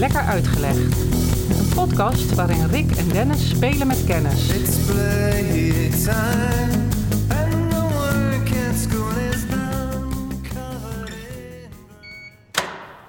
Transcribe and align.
Lekker 0.00 0.20
Uitgelegd. 0.20 0.96
Een 1.58 1.74
podcast 1.74 2.34
waarin 2.34 2.66
Rick 2.66 2.90
en 2.90 3.08
Dennis 3.08 3.48
spelen 3.48 3.86
met 3.86 4.04
kennis. 4.04 4.48
It's 4.48 4.86
playtime, 4.86 6.88
and 7.28 7.70
the 7.70 7.88
work 7.92 8.48
at 8.68 8.76
school 8.76 9.16
is 9.30 9.46
now 9.48 10.02
covered 10.42 11.08
in. 11.08 11.70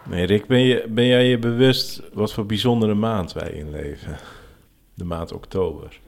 Nee, 0.09 0.25
Rick, 0.25 0.47
ben, 0.47 0.59
je, 0.59 0.85
ben 0.89 1.05
jij 1.05 1.25
je 1.25 1.39
bewust 1.39 2.01
wat 2.13 2.33
voor 2.33 2.45
bijzondere 2.45 2.93
maand 2.93 3.33
wij 3.33 3.51
inleven? 3.51 4.17
De 4.94 5.03
maand 5.03 5.33
oktober. 5.33 5.99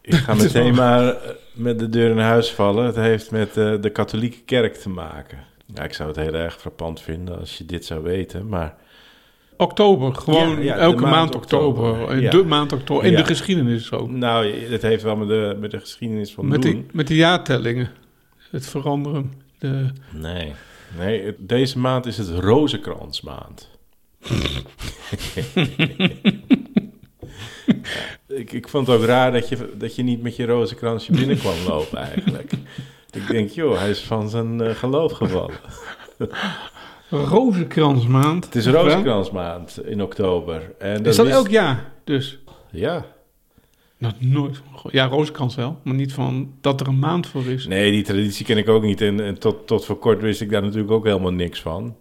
Ik 0.00 0.14
ga 0.14 0.34
meteen 0.44 0.74
maar 0.74 1.08
eh, 1.08 1.30
met 1.52 1.78
de 1.78 1.88
deur 1.88 2.10
in 2.10 2.18
huis 2.18 2.52
vallen. 2.52 2.84
Het 2.84 2.96
heeft 2.96 3.30
met 3.30 3.56
eh, 3.56 3.74
de 3.80 3.90
katholieke 3.90 4.42
kerk 4.44 4.74
te 4.74 4.88
maken. 4.88 5.38
Ja, 5.74 5.82
ik 5.82 5.92
zou 5.92 6.08
het 6.08 6.18
heel 6.18 6.34
erg 6.34 6.60
frappant 6.60 7.00
vinden 7.00 7.38
als 7.38 7.58
je 7.58 7.66
dit 7.66 7.84
zou 7.84 8.02
weten, 8.02 8.48
maar... 8.48 8.84
Oktober, 9.56 10.14
gewoon 10.14 10.50
Ja, 10.56 10.62
ja, 10.62 10.74
de 10.74 10.80
elke 10.80 11.00
maand 11.02 11.14
maand, 11.14 11.34
oktober, 11.34 11.90
oktober. 11.90 12.20
ja. 12.20 12.30
De 12.30 12.44
maand 12.44 12.72
oktober. 12.72 13.04
In 13.04 13.14
de 13.16 13.24
geschiedenis 13.24 13.92
ook. 13.92 14.10
Nou, 14.10 14.52
het 14.70 14.82
heeft 14.82 15.02
wel 15.02 15.16
met 15.16 15.28
de, 15.28 15.56
met 15.60 15.70
de 15.70 15.80
geschiedenis 15.80 16.32
van 16.32 16.48
Met 16.48 16.62
doen. 16.62 16.72
die, 16.72 16.86
met 16.92 17.06
de 17.06 17.14
jaartellingen. 17.14 17.90
Het 18.50 18.66
veranderen. 18.66 19.32
De, 19.58 19.86
Nee, 20.12 20.52
nee 20.98 21.22
het- 21.24 21.36
deze 21.38 21.78
maand 21.78 22.06
is 22.06 22.18
het 22.18 22.28
rozenkransmaand. 22.28 23.68
ik, 28.28 28.52
ik 28.52 28.68
vond 28.68 28.86
het 28.86 28.96
ook 28.96 29.04
raar 29.04 29.32
dat 29.32 29.48
je, 29.48 29.72
dat 29.78 29.94
je 29.96 30.02
niet 30.02 30.22
met 30.22 30.36
je 30.36 30.46
rozenkransje 30.46 31.12
binnen 31.12 31.38
kwam 31.38 31.54
lopen 31.68 31.98
eigenlijk. 31.98 32.52
Ik 33.12 33.26
denk, 33.28 33.50
joh, 33.50 33.78
hij 33.78 33.90
is 33.90 34.00
van 34.00 34.28
zijn 34.28 34.60
eh, 34.60 34.74
geloof 34.74 35.12
gevallen. 35.12 35.54
Rozenkransmaand. 37.10 38.44
Het 38.44 38.54
is 38.54 38.66
rozenkransmaand 38.66 39.80
in 39.84 40.02
oktober. 40.02 40.74
En 40.78 41.04
Is 41.04 41.16
dat 41.16 41.26
wist- 41.26 41.38
elk 41.38 41.48
jaar 41.48 41.92
dus? 42.04 42.38
Ja. 42.70 43.04
Nou, 43.98 44.14
nooit. 44.18 44.60
Ja, 44.90 45.06
rozenkrans 45.06 45.54
wel. 45.54 45.78
Maar 45.84 45.94
niet 45.94 46.12
van 46.12 46.52
dat 46.60 46.80
er 46.80 46.86
een 46.88 46.98
maand 46.98 47.26
voor 47.26 47.44
is. 47.46 47.66
Nee, 47.66 47.90
die 47.90 48.02
traditie 48.02 48.44
ken 48.46 48.56
ik 48.56 48.68
ook 48.68 48.82
niet. 48.82 49.00
En, 49.00 49.20
en 49.20 49.38
tot, 49.38 49.66
tot 49.66 49.84
voor 49.84 49.98
kort 49.98 50.20
wist 50.22 50.40
ik 50.40 50.50
daar 50.50 50.62
natuurlijk 50.62 50.90
ook 50.90 51.04
helemaal 51.04 51.32
niks 51.32 51.60
van. 51.60 51.96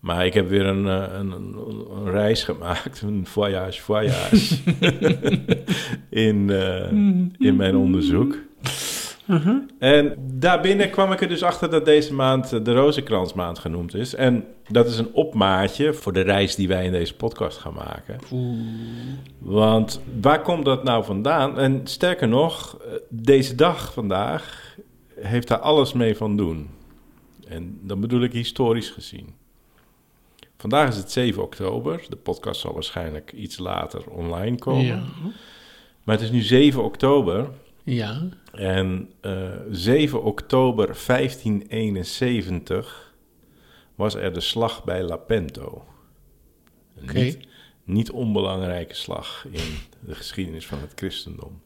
Maar 0.00 0.26
ik 0.26 0.34
heb 0.34 0.48
weer 0.48 0.66
een, 0.66 0.86
eh, 0.88 1.18
een, 1.18 1.30
een, 1.30 1.56
een 1.96 2.10
reis 2.10 2.42
gemaakt, 2.44 3.00
een 3.02 3.26
voyage, 3.26 3.82
voyage, 3.82 4.56
in, 6.28 6.50
eh, 6.50 6.90
in 7.48 7.56
mijn 7.56 7.76
onderzoek. 7.76 8.38
En 9.78 10.14
daarbinnen 10.18 10.90
kwam 10.90 11.12
ik 11.12 11.20
er 11.20 11.28
dus 11.28 11.42
achter 11.42 11.70
dat 11.70 11.84
deze 11.84 12.14
maand 12.14 12.64
de 12.64 12.72
Rozenkransmaand 12.72 13.58
genoemd 13.58 13.94
is. 13.94 14.14
En 14.14 14.44
dat 14.68 14.86
is 14.86 14.98
een 14.98 15.12
opmaatje 15.12 15.92
voor 15.92 16.12
de 16.12 16.20
reis 16.20 16.54
die 16.54 16.68
wij 16.68 16.84
in 16.84 16.92
deze 16.92 17.16
podcast 17.16 17.58
gaan 17.58 17.74
maken. 17.74 18.18
Want 19.38 20.00
waar 20.20 20.42
komt 20.42 20.64
dat 20.64 20.84
nou 20.84 21.04
vandaan? 21.04 21.58
En 21.58 21.80
sterker 21.84 22.28
nog, 22.28 22.78
deze 23.08 23.54
dag 23.54 23.92
vandaag 23.92 24.76
heeft 25.20 25.48
daar 25.48 25.58
alles 25.58 25.92
mee 25.92 26.16
van 26.16 26.36
doen. 26.36 26.68
En 27.48 27.78
dan 27.82 28.00
bedoel 28.00 28.22
ik 28.22 28.32
historisch 28.32 28.90
gezien. 28.90 29.34
Vandaag 30.56 30.88
is 30.88 30.96
het 30.96 31.12
7 31.12 31.42
oktober. 31.42 32.04
De 32.08 32.16
podcast 32.16 32.60
zal 32.60 32.72
waarschijnlijk 32.72 33.32
iets 33.32 33.58
later 33.58 34.10
online 34.10 34.58
komen. 34.58 34.84
Ja. 34.84 35.02
Maar 36.04 36.14
het 36.14 36.24
is 36.24 36.30
nu 36.30 36.40
7 36.40 36.84
oktober. 36.84 37.48
Ja. 37.84 38.28
En 38.52 39.10
eh 39.20 39.50
7 39.70 40.22
oktober 40.22 40.96
1571 41.06 43.14
was 43.94 44.14
er 44.14 44.32
de 44.32 44.40
slag 44.40 44.84
bij 44.84 45.02
Lapento. 45.02 45.84
Een 46.96 47.14
niet, 47.14 47.38
niet 47.84 48.10
onbelangrijke 48.10 48.94
slag 48.94 49.46
in 49.50 49.78
de 50.00 50.14
geschiedenis 50.14 50.66
van 50.66 50.80
het 50.80 50.92
christendom. 50.94 51.62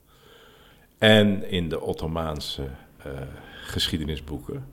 En 0.99 1.51
in 1.51 1.69
de 1.69 1.81
Ottomaanse 1.81 2.69
eh, 2.97 3.13
geschiedenisboeken. 3.65 4.67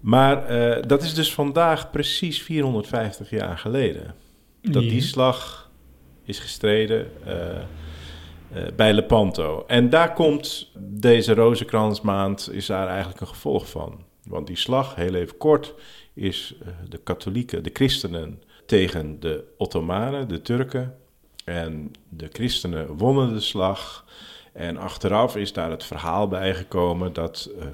Maar 0.00 0.46
eh, 0.46 0.82
dat 0.86 1.02
is 1.02 1.14
dus 1.14 1.34
vandaag 1.34 1.90
precies 1.90 2.42
450 2.42 3.30
jaar 3.30 3.58
geleden. 3.58 4.14
Dat 4.62 4.82
die 4.82 5.00
slag 5.00 5.70
is 6.22 6.38
gestreden 6.38 7.10
eh, 7.24 7.62
eh, 8.52 8.62
bij 8.76 8.92
Lepanto. 8.92 9.64
En 9.66 9.90
daar 9.90 10.12
komt 10.12 10.70
deze 10.78 11.34
rozenkransmaand, 11.34 12.48
is 12.52 12.66
daar 12.66 12.88
eigenlijk 12.88 13.20
een 13.20 13.26
gevolg 13.26 13.68
van. 13.68 14.04
Want 14.24 14.46
die 14.46 14.56
slag, 14.56 14.94
heel 14.94 15.14
even 15.14 15.36
kort, 15.36 15.74
is 16.14 16.54
eh, 16.60 16.68
de 16.88 16.98
katholieken, 16.98 17.62
de 17.62 17.70
christenen 17.72 18.42
tegen 18.66 19.20
de 19.20 19.44
Ottomanen, 19.58 20.28
de 20.28 20.42
Turken. 20.42 20.94
En 21.44 21.92
de 22.08 22.28
christenen 22.32 22.96
wonnen 22.96 23.34
de 23.34 23.40
slag. 23.40 24.04
En 24.52 24.76
achteraf 24.76 25.36
is 25.36 25.52
daar 25.52 25.70
het 25.70 25.84
verhaal 25.84 26.28
bijgekomen 26.28 27.12
dat 27.12 27.50
eh, 27.58 27.66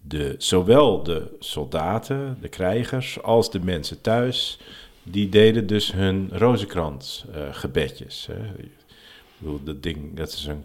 de, 0.00 0.34
zowel 0.38 1.02
de 1.02 1.36
soldaten, 1.38 2.38
de 2.40 2.48
krijgers, 2.48 3.22
als 3.22 3.50
de 3.50 3.60
mensen 3.60 4.00
thuis, 4.00 4.58
die 5.02 5.28
deden 5.28 5.66
dus 5.66 5.92
hun 5.92 6.28
rozenkrans 6.32 7.24
gebedjes. 7.50 8.26
Hè. 8.26 8.34
Bedoel, 9.40 9.60
dat 9.64 9.82
ding, 9.82 10.16
dat 10.16 10.28
is 10.28 10.46
een 10.46 10.64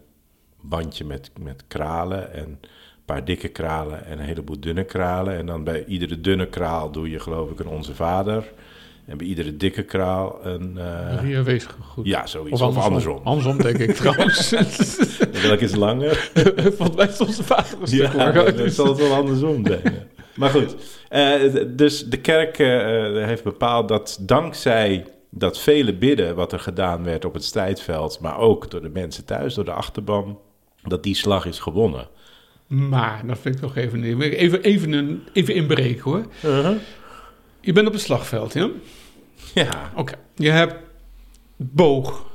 bandje 0.62 1.06
met, 1.06 1.32
met 1.40 1.64
kralen 1.68 2.34
en 2.34 2.44
een 2.44 2.58
paar 3.06 3.26
dikke 3.26 3.48
kralen 3.48 4.06
en 4.06 4.20
een 4.20 4.26
heleboel 4.26 4.60
dunne 4.60 4.84
kralen. 4.84 5.38
En 5.38 5.46
dan 5.46 5.64
bij 5.64 5.86
iedere 5.86 6.22
dunne 6.22 6.48
kraal 6.48 6.92
doe 6.92 7.10
je 7.10 7.20
geloof 7.20 7.52
ik 7.52 7.60
een 7.60 7.68
Onze 7.68 7.96
Vader. 7.96 8.44
En 9.06 9.18
bij 9.18 9.28
iedere 9.28 9.58
dikke 9.58 9.84
kraal 9.84 10.40
een... 10.46 10.78
eh, 10.78 10.84
Maria 11.16 11.44
wees 11.44 11.66
goed. 11.66 12.06
ja, 12.06 12.26
zoiets. 12.28 12.62
Of 12.62 12.78
andersom. 12.78 13.20
Andersom, 13.24 13.58
denk 13.62 13.78
ik 13.78 13.96
trouwens. 14.02 14.50
Welke 15.42 15.64
is 15.64 15.76
langer? 15.76 16.32
Volgens 16.78 16.96
mij 16.96 17.08
is 17.08 17.20
onze 17.22 17.44
vader 17.44 17.82
een 17.82 17.88
stuk 17.88 18.12
Ja, 18.14 18.34
hoor. 18.34 18.56
dan 18.56 18.70
zal 18.70 18.88
het 18.88 18.98
wel 18.98 19.14
andersom 19.14 19.66
zijn. 19.68 19.82
Maar 20.36 20.50
goed, 20.50 20.76
eh, 21.10 21.34
dus 21.68 22.06
de 22.06 22.18
kerk 22.18 22.60
eh, 22.60 22.68
heeft 23.26 23.44
bepaald 23.44 23.88
dat 23.88 24.18
dankzij 24.22 25.06
dat 25.38 25.60
vele 25.60 25.94
bidden 25.94 26.36
wat 26.36 26.52
er 26.54 26.60
gedaan 26.60 27.04
werd 27.04 27.26
op 27.26 27.34
het 27.34 27.44
strijdveld, 27.44 28.20
maar 28.20 28.38
ook 28.38 28.72
door 28.72 28.82
de 28.82 28.90
mensen 28.90 29.26
thuis, 29.26 29.54
door 29.54 29.66
de 29.66 29.72
achterban, 29.72 30.40
dat 30.84 31.04
die 31.04 31.16
slag 31.16 31.46
is 31.46 31.60
gewonnen. 31.60 32.08
Maar, 32.68 33.22
dat 33.28 33.40
vind 33.40 33.56
ik 33.56 33.62
toch 33.62 33.76
even... 33.76 34.04
Even, 34.04 34.62
even, 34.64 34.92
een, 34.94 35.24
even 35.34 35.54
inbreken 35.56 36.04
hoor. 36.04 36.26
Je 37.62 37.74
bent 37.74 37.88
op 37.88 37.94
het 37.94 38.02
slagveld, 38.02 38.54
ja? 38.54 38.70
Ja. 39.54 39.92
Oké. 39.96 40.14
Je 40.36 40.50
hebt 40.50 40.76
boog. 41.56 42.26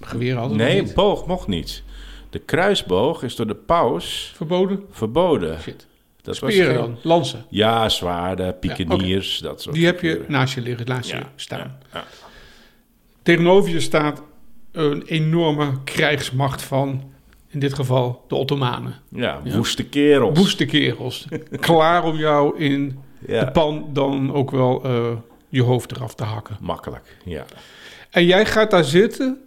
Geweer 0.00 0.36
hadden 0.36 0.56
we 0.58 0.62
Nee, 0.64 0.82
niet. 0.82 0.94
boog 0.94 1.26
mocht 1.26 1.46
niet. 1.46 1.82
De 2.30 2.38
kruisboog 2.38 3.22
is 3.22 3.36
door 3.36 3.46
de 3.46 3.54
paus 3.54 4.32
Verboden? 4.36 4.84
verboden. 4.90 5.60
Shit. 5.60 5.86
Dat 6.22 6.38
was 6.38 6.54
geen- 6.54 6.74
dan, 6.74 6.98
lansen. 7.02 7.44
Ja, 7.50 7.88
zwaarden, 7.88 8.58
pikeniers, 8.58 9.38
dat 9.38 9.62
soort 9.62 9.74
Die 9.74 9.86
heb 9.86 10.00
je 10.00 10.24
naast 10.28 10.54
je 10.54 10.60
liggen, 10.60 10.86
naast 10.86 11.10
je 11.10 11.22
staan. 11.36 11.78
ja. 11.92 12.04
Tegenover 13.28 13.70
je 13.70 13.80
staat 13.80 14.22
een 14.72 15.02
enorme 15.02 15.72
krijgsmacht 15.84 16.62
van, 16.62 17.02
in 17.48 17.58
dit 17.58 17.74
geval, 17.74 18.24
de 18.28 18.34
Ottomanen. 18.34 18.94
Ja, 19.08 19.40
woeste 19.44 19.84
kerels. 19.84 20.38
Woeste 20.38 20.64
kerels. 20.66 21.26
Klaar 21.60 22.04
om 22.04 22.16
jou 22.16 22.58
in 22.58 22.98
Ja. 23.26 23.44
de 23.44 23.50
pan 23.50 23.90
dan 23.92 24.32
ook 24.32 24.50
wel 24.50 24.84
eh, 24.84 25.06
je 25.48 25.62
hoofd 25.62 25.90
eraf 25.92 26.14
te 26.14 26.24
hakken. 26.24 26.56
Makkelijk, 26.60 27.16
ja. 27.24 27.44
En 28.10 28.24
jij 28.26 28.46
gaat 28.46 28.70
daar 28.70 28.84
zitten 28.84 29.38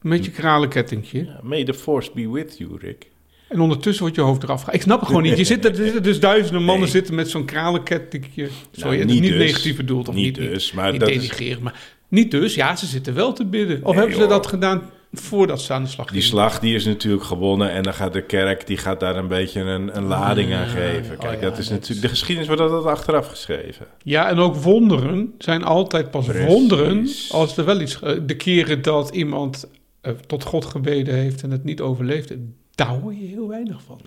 met 0.00 0.24
je 0.24 0.30
kralenkettingje. 0.30 1.24
Ja, 1.24 1.40
May 1.42 1.64
the 1.64 1.74
force 1.74 2.10
be 2.14 2.30
with 2.30 2.58
you, 2.58 2.76
Rick. 2.80 3.06
En 3.48 3.60
ondertussen 3.60 4.02
wordt 4.02 4.16
je 4.16 4.22
hoofd 4.22 4.42
eraf 4.42 4.58
gehaald. 4.58 4.76
Ik 4.76 4.82
snap 4.82 4.98
het 4.98 5.08
gewoon 5.08 5.22
niet. 5.22 5.38
Je 5.38 5.44
zit, 5.44 5.64
er 5.64 5.74
zitten 5.74 6.02
dus 6.02 6.20
duizenden 6.20 6.62
mannen 6.62 6.82
Nee. 6.82 6.90
zitten 6.92 7.14
met 7.14 7.28
zo'n 7.30 7.44
kralenkettingje. 7.44 8.48
Sorry, 8.72 8.98
het 8.98 9.08
is 9.08 9.12
niet 9.14 9.22
niet 9.22 9.30
dus. 9.32 9.40
negatief 9.40 9.76
bedoeld. 9.76 10.08
Of 10.08 10.14
Niet 10.14 10.38
niet, 10.38 10.50
dus, 10.50 10.72
maar 10.72 10.90
niet 10.92 11.00
dat 11.00 11.08
is-. 11.08 11.58
Maar 11.58 11.80
niet 12.10 12.30
dus. 12.30 12.54
Ja, 12.54 12.76
ze 12.76 12.86
zitten 12.86 13.14
wel 13.14 13.32
te 13.32 13.44
bidden. 13.44 13.76
Of 13.76 13.84
Nee, 13.84 13.94
hebben 13.94 14.14
ze 14.14 14.20
joh. 14.20 14.30
dat 14.30 14.46
gedaan 14.46 14.82
voordat 15.12 15.60
ze 15.60 15.72
aan 15.72 15.82
de 15.82 15.88
slag 15.88 16.06
Die 16.06 16.20
gingen? 16.22 16.36
slag 16.36 16.58
die 16.60 16.74
is 16.74 16.84
natuurlijk 16.84 17.22
gewonnen 17.24 17.70
en 17.70 17.82
dan 17.82 17.94
gaat 17.94 18.12
de 18.12 18.22
kerk 18.22 18.66
die 18.66 18.76
gaat 18.76 19.00
daar 19.00 19.16
een 19.16 19.28
beetje 19.28 19.60
een, 19.60 19.96
een 19.96 20.04
lading 20.04 20.54
aan 20.54 20.66
geven. 20.66 21.14
oh 21.14 21.20
Kijk, 21.20 21.40
ja, 21.40 21.48
dat 21.48 21.58
is 21.58 21.68
natuurlijk... 21.68 22.00
De 22.00 22.08
geschiedenis 22.08 22.46
wordt 22.48 22.62
altijd 22.62 22.84
achteraf 22.84 23.26
geschreven. 23.28 23.86
Ja, 24.02 24.28
en 24.28 24.38
ook 24.38 24.54
wonderen 24.56 25.34
zijn 25.38 25.64
altijd 25.64 26.10
pas 26.10 26.26
Precies. 26.26 26.46
wonderen 26.46 27.08
als 27.30 27.56
er 27.56 27.64
wel 27.64 27.80
iets... 27.80 28.00
eh, 28.02 28.16
De 28.26 28.36
keren 28.36 28.82
dat 28.82 29.10
iemand 29.14 29.68
eh, 30.00 30.12
tot 30.26 30.44
God 30.44 30.64
gebeden 30.64 31.14
heeft 31.14 31.42
en 31.42 31.50
het 31.50 31.64
niet 31.64 31.80
overleeft, 31.80 32.32
daar 32.74 32.88
hoor 32.88 33.14
je 33.14 33.26
heel 33.26 33.48
weinig 33.48 33.80
van. 33.86 34.00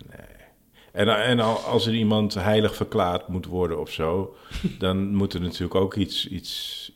En, 0.92 1.08
en 1.24 1.40
al- 1.40 1.58
als 1.60 1.86
er 1.88 1.94
iemand 1.94 2.34
heilig 2.34 2.76
verklaard 2.76 3.28
moet 3.28 3.46
worden 3.46 3.80
of 3.80 3.92
zo, 3.92 4.36
dan 4.80 5.16
moet 5.16 5.34
er 5.34 5.42
natuurlijk 5.42 5.76
ook 5.76 5.96
iets, 5.96 6.28
iets 6.28 6.92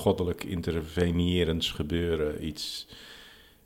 goddelijk 0.00 0.44
intervenierends 0.44 1.70
gebeuren. 1.70 2.46
Iets, 2.46 2.86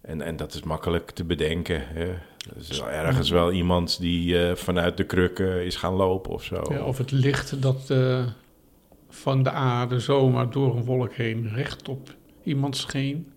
en, 0.01 0.21
en 0.21 0.37
dat 0.37 0.55
is 0.55 0.63
makkelijk 0.63 1.11
te 1.11 1.25
bedenken. 1.25 1.89
Hè. 1.89 2.05
Er 2.05 2.61
is 2.71 2.81
ergens 2.81 3.31
wel 3.31 3.53
iemand 3.53 4.01
die 4.01 4.39
eh, 4.39 4.57
vanuit 4.57 4.97
de 4.97 5.05
krukken 5.05 5.65
is 5.65 5.77
gaan 5.77 5.95
lopen 5.95 6.33
of 6.33 6.45
zo. 6.45 6.63
Ja, 6.69 6.85
of 6.85 6.99
het 6.99 7.11
licht 7.11 7.63
dat 7.63 7.91
eh, 7.91 8.27
van 9.09 9.43
de 9.43 9.51
aarde 9.51 10.01
zomaar 10.01 10.51
door 10.51 10.77
een 10.77 10.85
wolk 10.85 11.13
heen 11.13 11.49
recht 11.55 11.89
op 11.89 12.15
iemand 12.43 12.77
scheen. 12.77 13.33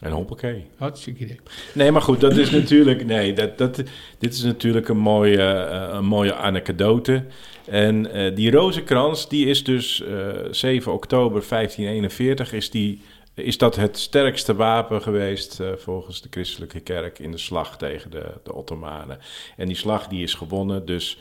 En 0.00 0.12
hoppakee. 0.12 0.64
Hartstikke 0.76 1.24
idee. 1.24 1.40
Nee, 1.74 1.90
maar 1.90 2.02
goed, 2.02 2.20
dat 2.20 2.36
is 2.36 2.50
natuurlijk. 2.50 3.04
Nee, 3.04 3.32
dat, 3.32 3.58
dat, 3.58 3.82
dit 4.18 4.34
is 4.34 4.42
natuurlijk 4.42 4.88
een 4.88 4.98
mooie, 4.98 5.42
eh, 5.42 5.94
een 5.94 6.04
mooie 6.04 6.34
anekdote. 6.34 7.24
En 7.66 8.12
eh, 8.12 8.34
die 8.34 8.50
rozenkrans, 8.50 9.28
die 9.28 9.46
is 9.46 9.64
dus 9.64 10.02
eh, 10.02 10.28
7 10.50 10.92
oktober 10.92 11.44
1541, 11.48 12.52
is, 12.52 12.70
die, 12.70 13.00
is 13.34 13.58
dat 13.58 13.76
het 13.76 13.98
sterkste 13.98 14.54
wapen 14.54 15.02
geweest 15.02 15.60
eh, 15.60 15.68
volgens 15.76 16.22
de 16.22 16.28
christelijke 16.30 16.80
kerk 16.80 17.18
in 17.18 17.30
de 17.30 17.38
slag 17.38 17.78
tegen 17.78 18.10
de, 18.10 18.32
de 18.42 18.54
Ottomanen. 18.54 19.18
En 19.56 19.66
die 19.66 19.76
slag 19.76 20.08
die 20.08 20.22
is 20.22 20.34
gewonnen, 20.34 20.86
dus 20.86 21.18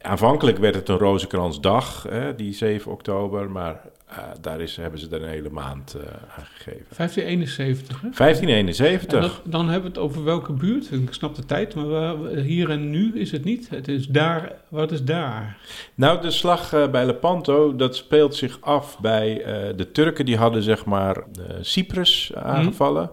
aanvankelijk 0.00 0.58
werd 0.58 0.74
het 0.74 0.88
een 0.88 0.98
rozenkransdag, 0.98 2.06
hè, 2.08 2.34
die 2.34 2.52
7 2.54 2.92
oktober, 2.92 3.50
maar 3.50 3.80
eh, 4.06 4.16
daar 4.40 4.60
is, 4.60 4.76
hebben 4.76 5.00
ze 5.00 5.08
er 5.10 5.22
een 5.22 5.28
hele 5.28 5.50
maand 5.50 5.94
eh, 5.94 6.02
aan 6.38 6.44
gegeven. 6.44 6.86
1571, 6.96 8.00
hè? 8.00 8.08
1571. 8.10 9.14
En 9.14 9.20
dat- 9.28 9.40
dan 9.52 9.68
hebben 9.68 9.92
we 9.92 9.98
het 9.98 10.06
over 10.08 10.24
welke 10.24 10.52
buurt? 10.52 10.92
Ik 10.92 11.12
snap 11.12 11.34
de 11.34 11.44
tijd, 11.44 11.74
maar 11.74 11.86
waar- 11.88 12.16
hier 12.34 12.70
en 12.70 12.90
nu 12.90 13.18
is 13.20 13.30
het 13.32 13.44
niet. 13.44 13.68
Het 13.70 13.88
is 13.88 14.06
daar. 14.08 14.52
Wat 14.68 14.92
is 14.92 15.02
daar? 15.04 15.56
Nou, 15.94 16.20
de 16.20 16.30
slag 16.30 16.72
eh, 16.72 16.90
bij 16.90 17.06
Lepanto, 17.06 17.76
dat 17.76 17.96
speelt 17.96 18.34
zich 18.34 18.60
af 18.60 18.98
bij 19.00 19.34
de 19.76 19.90
Turken. 19.92 20.24
Die 20.24 20.36
hadden 20.36 20.62
zeg 20.62 20.84
maar 20.84 21.24
Cyprus 21.60 22.32
aangevallen. 22.34 23.10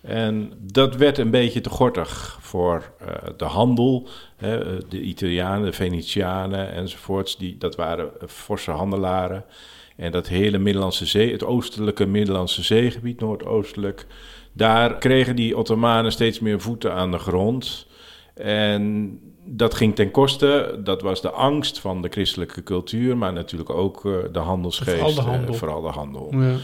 En 0.00 0.52
dat 0.58 0.96
werd 0.96 1.18
een 1.18 1.30
beetje 1.30 1.60
te 1.60 1.70
gortig 1.70 2.38
voor 2.40 2.92
eh, 2.98 3.08
de 3.36 3.44
handel. 3.44 4.08
Hè, 4.36 4.78
de 4.88 5.00
Italianen, 5.00 5.64
de 5.64 5.72
Venetianen 5.72 6.72
enzovoorts, 6.72 7.36
die, 7.36 7.58
dat 7.58 7.76
waren 7.76 8.10
forse 8.26 8.70
handelaren. 8.70 9.44
En 9.96 10.12
dat 10.12 10.28
hele 10.28 10.58
Middellandse 10.58 11.06
Zee, 11.06 11.32
het 11.32 11.44
oostelijke 11.44 12.06
Middellandse 12.06 12.62
Zeegebied, 12.62 13.20
noordoostelijk... 13.20 14.06
daar 14.52 14.98
kregen 14.98 15.36
die 15.36 15.56
Ottomanen 15.56 16.12
steeds 16.12 16.40
meer 16.40 16.60
voeten 16.60 16.92
aan 16.92 17.10
de 17.10 17.18
grond... 17.18 17.86
En 18.36 19.18
dat 19.44 19.74
ging 19.74 19.94
ten 19.94 20.10
koste, 20.10 20.80
dat 20.84 21.02
was 21.02 21.20
de 21.20 21.30
angst 21.30 21.78
van 21.78 22.02
de 22.02 22.08
christelijke 22.08 22.62
cultuur, 22.62 23.16
maar 23.16 23.32
natuurlijk 23.32 23.70
ook 23.70 24.04
eh, 24.04 24.12
de 24.32 24.38
handelsgeest. 24.38 24.98
Vooral 24.98 25.14
de 25.14 25.20
eh, 25.20 25.26
handel. 25.26 25.54
vooral 25.54 25.82
de 25.82 25.88
handel. 25.88 26.28
Ja. 26.30 26.54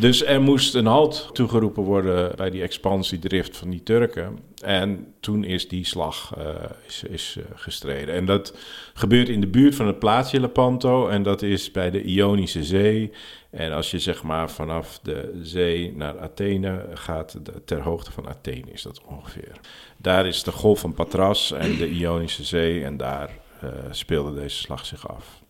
Dus 0.00 0.24
er 0.24 0.40
moest 0.40 0.74
een 0.74 0.86
halt 0.86 1.28
toegeroepen 1.32 1.82
worden 1.82 2.36
bij 2.36 2.50
die 2.50 2.62
expansiedrift 2.62 3.56
van 3.56 3.70
die 3.70 3.82
Turken. 3.82 4.38
En 4.64 5.14
toen 5.20 5.44
is 5.44 5.68
die 5.68 5.84
slag 5.84 6.34
eh, 6.38 6.46
is, 6.86 7.02
is, 7.08 7.36
eh, 7.38 7.44
gestreden. 7.54 8.14
En 8.14 8.24
dat 8.26 8.56
gebeurt 8.94 9.28
in 9.28 9.40
de 9.40 9.46
buurt 9.46 9.74
van 9.74 9.86
het 9.86 9.98
plaatsje 9.98 10.40
Lepanto. 10.40 11.08
En 11.08 11.22
dat 11.22 11.42
is 11.42 11.70
bij 11.70 11.90
de 11.90 12.02
Ionische 12.02 12.64
Zee. 12.64 13.10
En 13.50 13.72
als 13.72 13.90
je 13.90 13.98
zeg 13.98 14.22
maar 14.22 14.50
vanaf 14.50 14.98
de 15.02 15.38
zee 15.42 15.92
naar 15.96 16.18
Athene 16.18 16.86
gaat, 16.94 17.38
de- 17.46 17.64
ter 17.64 17.80
hoogte 17.82 18.12
van 18.12 18.28
Athene 18.28 18.70
is 18.72 18.82
dat 18.82 19.00
ongeveer. 19.06 19.52
Daar 19.96 20.26
is 20.26 20.42
de 20.42 20.52
golf 20.52 20.80
van 20.80 20.94
Patras 20.94 21.52
en 21.52 21.76
de 21.76 21.88
Ionische 21.90 22.44
Zee. 22.44 22.84
En 22.84 22.96
daar 22.96 23.30
eh, 23.60 23.68
speelde 23.90 24.40
deze 24.40 24.56
slag 24.56 24.86
zich 24.86 25.08
af 25.08 25.42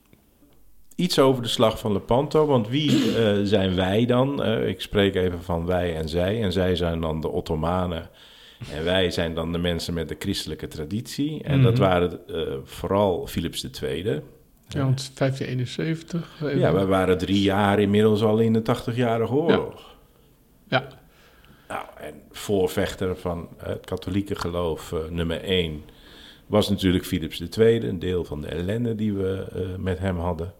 iets 0.98 1.18
over 1.18 1.42
de 1.42 1.48
slag 1.48 1.78
van 1.78 1.92
Lepanto. 1.92 2.46
Want 2.46 2.68
wie 2.68 3.16
eh, 3.16 3.38
zijn 3.42 3.74
wij 3.74 4.06
dan? 4.06 4.42
Eh, 4.42 4.68
ik 4.68 4.80
spreek 4.80 5.14
even 5.14 5.42
van 5.42 5.66
wij 5.66 5.96
en 5.96 6.08
zij. 6.08 6.42
En 6.42 6.52
zij 6.52 6.76
zijn 6.76 7.00
dan 7.00 7.20
de 7.20 7.28
Ottomanen. 7.28 8.10
En 8.72 8.84
wij 8.84 9.10
zijn 9.10 9.34
dan 9.34 9.52
de 9.52 9.58
mensen 9.58 9.94
met 9.94 10.08
de 10.08 10.16
christelijke 10.18 10.68
traditie. 10.68 11.42
En 11.42 11.62
dat 11.62 11.72
Mhm. 11.72 11.80
waren 11.82 12.20
eh, 12.28 12.42
vooral 12.64 13.26
Philips 13.26 13.68
II. 13.82 14.02
Ja, 14.68 14.82
want 14.82 15.10
1571. 15.14 16.30
even- 16.42 16.58
Ja, 16.58 16.72
we 16.72 16.86
waren 16.86 17.18
drie 17.18 17.42
jaar 17.42 17.78
inmiddels 17.80 18.22
al 18.22 18.38
in 18.38 18.52
de 18.52 18.62
80-jarige 18.62 19.32
oorlog. 19.34 19.96
Ja. 20.68 20.86
Nou, 21.68 21.84
en 22.00 22.14
voorvechter 22.30 23.16
van 23.16 23.48
het 23.56 23.84
katholieke 23.84 24.34
geloof 24.34 24.94
nummer 25.10 25.42
één 25.42 25.82
was 26.46 26.68
natuurlijk 26.68 27.04
Philips 27.04 27.40
II, 27.58 27.80
een 27.88 27.98
deel 27.98 28.24
van 28.24 28.40
de 28.40 28.46
ellende 28.46 28.94
die 28.94 29.12
we 29.12 29.46
met 29.78 29.98
hem 29.98 30.16
hadden. 30.18 30.52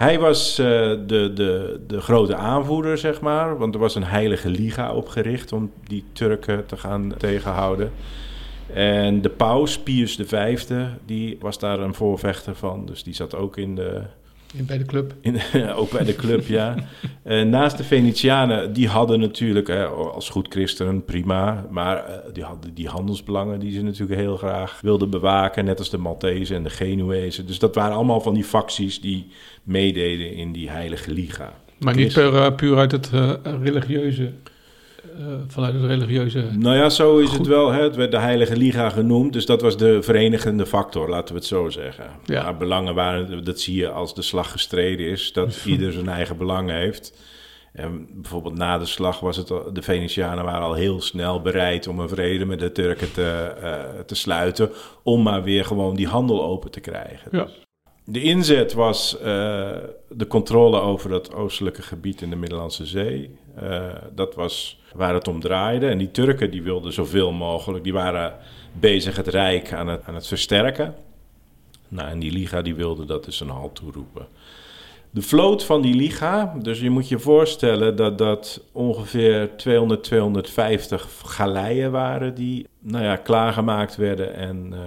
Hij 0.00 0.18
was 0.18 0.58
eh, 0.58 0.66
de, 1.06 1.30
de, 1.34 1.80
de 1.86 2.00
grote 2.00 2.36
aanvoerder, 2.36 2.98
zeg 2.98 3.20
maar, 3.20 3.58
want 3.58 3.74
er 3.74 3.80
was 3.80 3.94
een 3.94 4.04
heilige 4.04 4.48
liga 4.48 4.94
opgericht 4.94 5.52
om 5.52 5.72
die 5.84 6.04
Turken 6.12 6.66
te 6.66 6.76
gaan 6.76 7.14
tegenhouden. 7.18 7.92
En 8.72 9.22
de 9.22 9.28
paus, 9.28 9.78
Pius 9.78 10.18
V, 10.24 10.64
die 11.06 11.36
was 11.40 11.58
daar 11.58 11.80
een 11.80 11.94
voorvechter 11.94 12.54
van, 12.54 12.86
dus 12.86 13.02
die 13.02 13.14
zat 13.14 13.34
ook 13.34 13.56
in 13.56 13.74
de, 13.74 14.02
In- 14.56 14.66
bij 14.66 14.78
de 14.78 14.84
club. 14.84 15.14
in, 15.20 15.40
ook 15.80 15.90
bij 15.90 16.04
de 16.04 16.16
club, 16.16 16.46
ja. 16.46 16.74
Eh, 17.22 17.42
naast 17.42 17.76
de 17.76 17.84
Venetianen, 17.84 18.72
die 18.72 18.88
hadden 18.88 19.20
natuurlijk, 19.20 19.66
hè, 19.66 19.84
als 19.86 20.28
goed 20.28 20.46
christenen, 20.48 21.04
prima. 21.04 21.66
Maar 21.70 21.96
eh, 22.04 22.14
die 22.32 22.42
hadden 22.42 22.74
die 22.74 22.88
handelsbelangen 22.88 23.60
die 23.60 23.72
ze 23.72 23.82
natuurlijk 23.82 24.20
heel 24.20 24.36
graag 24.36 24.80
wilden 24.82 25.10
bewaken. 25.10 25.64
Net 25.64 25.78
als 25.78 25.90
de 25.90 25.98
Maltezen 25.98 26.56
en 26.56 26.62
de 26.62 26.70
Genuezen. 26.70 27.46
Dus 27.46 27.58
dat 27.58 27.74
waren 27.74 27.94
allemaal 27.94 28.20
van 28.20 28.34
die 28.34 28.44
facties 28.44 29.00
die 29.00 29.26
meededen 29.62 30.34
in 30.34 30.52
die 30.52 30.70
heilige 30.70 31.12
liga. 31.12 31.52
Maar 31.78 31.96
niet 31.96 32.12
per, 32.12 32.34
eh, 32.34 32.54
puur 32.54 32.76
uit 32.76 32.92
het 32.92 33.10
religieuze. 33.62 34.32
Eh, 35.18 35.26
vanuit 35.48 35.74
het 35.74 35.84
religieuze. 35.84 36.44
Nou 36.52 36.76
ja, 36.76 36.88
zo 36.88 37.18
is 37.18 37.32
het 37.32 37.46
wel. 37.46 37.70
Hè. 37.72 37.82
Het 37.82 37.96
werd 37.96 38.10
de 38.10 38.18
Heilige 38.18 38.56
Liga 38.56 38.90
genoemd. 38.90 39.32
Dus 39.32 39.46
dat 39.46 39.62
was 39.62 39.76
de 39.76 40.02
verenigende 40.02 40.66
factor, 40.66 41.08
laten 41.08 41.34
we 41.34 41.40
het 41.40 41.48
zo 41.48 41.68
zeggen. 41.68 42.04
Ja. 42.24 42.42
Maar 42.42 42.56
belangen 42.56 42.94
waren, 42.94 43.44
dat 43.44 43.60
zie 43.60 43.76
je 43.76 43.88
als 43.88 44.14
de 44.14 44.22
slag 44.22 44.50
gestreden 44.50 45.06
is, 45.06 45.32
dat 45.32 45.62
ieder 45.64 45.92
zijn 45.92 46.08
eigen 46.08 46.36
belang 46.36 46.70
heeft. 46.70 47.18
En 47.72 48.08
bijvoorbeeld 48.12 48.56
na 48.56 48.78
de 48.78 48.86
slag 48.86 49.20
was 49.20 49.36
het 49.36 49.50
al, 49.50 49.72
de 49.72 49.82
Venetianen 49.82 50.44
waren 50.44 50.66
al 50.66 50.74
heel 50.74 51.00
snel 51.00 51.40
bereid 51.40 51.86
om 51.86 51.98
een 51.98 52.08
vrede 52.08 52.44
met 52.44 52.58
de 52.58 52.72
Turken 52.72 53.12
te, 53.12 53.54
eh, 53.60 54.00
te 54.06 54.14
sluiten. 54.14 54.70
Om 55.02 55.22
maar 55.22 55.42
weer 55.42 55.64
gewoon 55.64 55.96
die 55.96 56.08
handel 56.08 56.44
open 56.44 56.70
te 56.70 56.80
krijgen. 56.80 57.28
Ja. 57.30 57.48
De 58.10 58.22
inzet 58.22 58.72
was 58.72 59.18
eh, 59.18 59.22
de 60.08 60.26
controle 60.28 60.80
over 60.80 61.10
dat 61.10 61.34
oostelijke 61.34 61.82
gebied 61.82 62.22
in 62.22 62.30
de 62.30 62.36
Middellandse 62.36 62.86
Zee. 62.86 63.30
Eh, 63.54 63.82
dat 64.14 64.34
was 64.34 64.80
waar 64.94 65.14
het 65.14 65.28
om 65.28 65.40
draaide. 65.40 65.86
En 65.86 65.98
die 65.98 66.10
Turken 66.10 66.50
die 66.50 66.62
wilden 66.62 66.92
zoveel 66.92 67.32
mogelijk, 67.32 67.84
die 67.84 67.92
waren 67.92 68.34
bezig 68.72 69.16
het 69.16 69.28
Rijk 69.28 69.72
aan 69.72 69.88
het, 69.88 70.02
aan 70.04 70.14
het 70.14 70.26
versterken. 70.26 70.94
Nou, 71.88 72.08
en 72.08 72.18
die 72.18 72.32
Liga 72.32 72.62
die 72.62 72.74
wilde 72.74 73.04
dat 73.04 73.24
dus 73.24 73.40
een 73.40 73.48
halt 73.48 73.74
toeroepen. 73.74 74.26
De 75.10 75.22
vloot 75.22 75.64
van 75.64 75.82
die 75.82 75.94
Liga, 75.94 76.54
dus 76.62 76.80
je 76.80 76.90
moet 76.90 77.08
je 77.08 77.18
voorstellen 77.18 77.96
dat 77.96 78.18
dat 78.18 78.62
ongeveer 78.72 79.56
200, 79.56 80.02
250 80.02 81.08
galeien 81.24 81.90
waren 81.90 82.34
die 82.34 82.66
nou 82.78 83.04
ja, 83.04 83.16
klaargemaakt 83.16 83.96
werden 83.96 84.34
en 84.34 84.72
eh, 84.72 84.78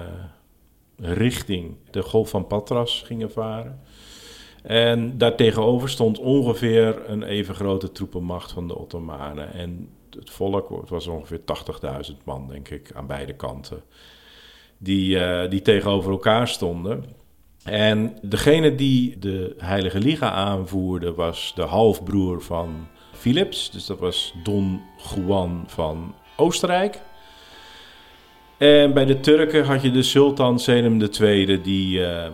richting 0.98 1.76
de 1.92 2.02
Golf 2.02 2.30
van 2.30 2.48
Patras 2.48 3.02
gingen 3.06 3.32
varen. 3.32 3.80
En 4.64 5.18
daartegenover 5.18 5.90
stond 5.90 6.20
ongeveer 6.20 7.10
een 7.10 7.24
even 7.24 7.56
grote 7.56 7.92
troepenmacht 7.92 8.52
van 8.52 8.68
de 8.68 8.78
Ottomanen. 8.78 9.54
En 9.54 9.90
het 10.10 10.30
volk, 10.30 10.70
het 10.70 10.90
was 10.90 11.08
ongeveer 11.08 11.40
80.000 12.12 12.24
man, 12.24 12.48
denk 12.48 12.70
ik, 12.70 12.92
aan 12.94 13.08
beide 13.08 13.34
kanten. 13.34 13.84
Die, 14.78 15.20
eh, 15.20 15.50
die 15.50 15.62
tegenover 15.62 16.12
elkaar 16.12 16.48
stonden. 16.48 17.06
En 17.64 18.18
degene 18.22 18.76
die 18.76 19.20
de 19.20 19.56
Heilige 19.58 20.00
Liga 20.00 20.32
aanvoerde 20.32 21.14
was 21.14 21.52
de 21.56 21.62
halfbroer 21.62 22.42
van 22.42 22.88
Philips. 23.14 23.72
Dus 23.72 23.86
dat 23.86 24.00
was 24.00 24.34
Don 24.44 24.82
Juan 25.16 25.64
van 25.68 26.16
Oostenrijk. 26.36 27.02
En 28.58 28.94
bij 28.94 29.06
de 29.06 29.20
Turken 29.20 29.66
had 29.66 29.82
je 29.82 29.92
de 29.92 30.04
sultan 30.04 30.60
Selim 30.60 31.02
II 31.22 31.62
die, 31.62 32.06
eh, 32.06 32.30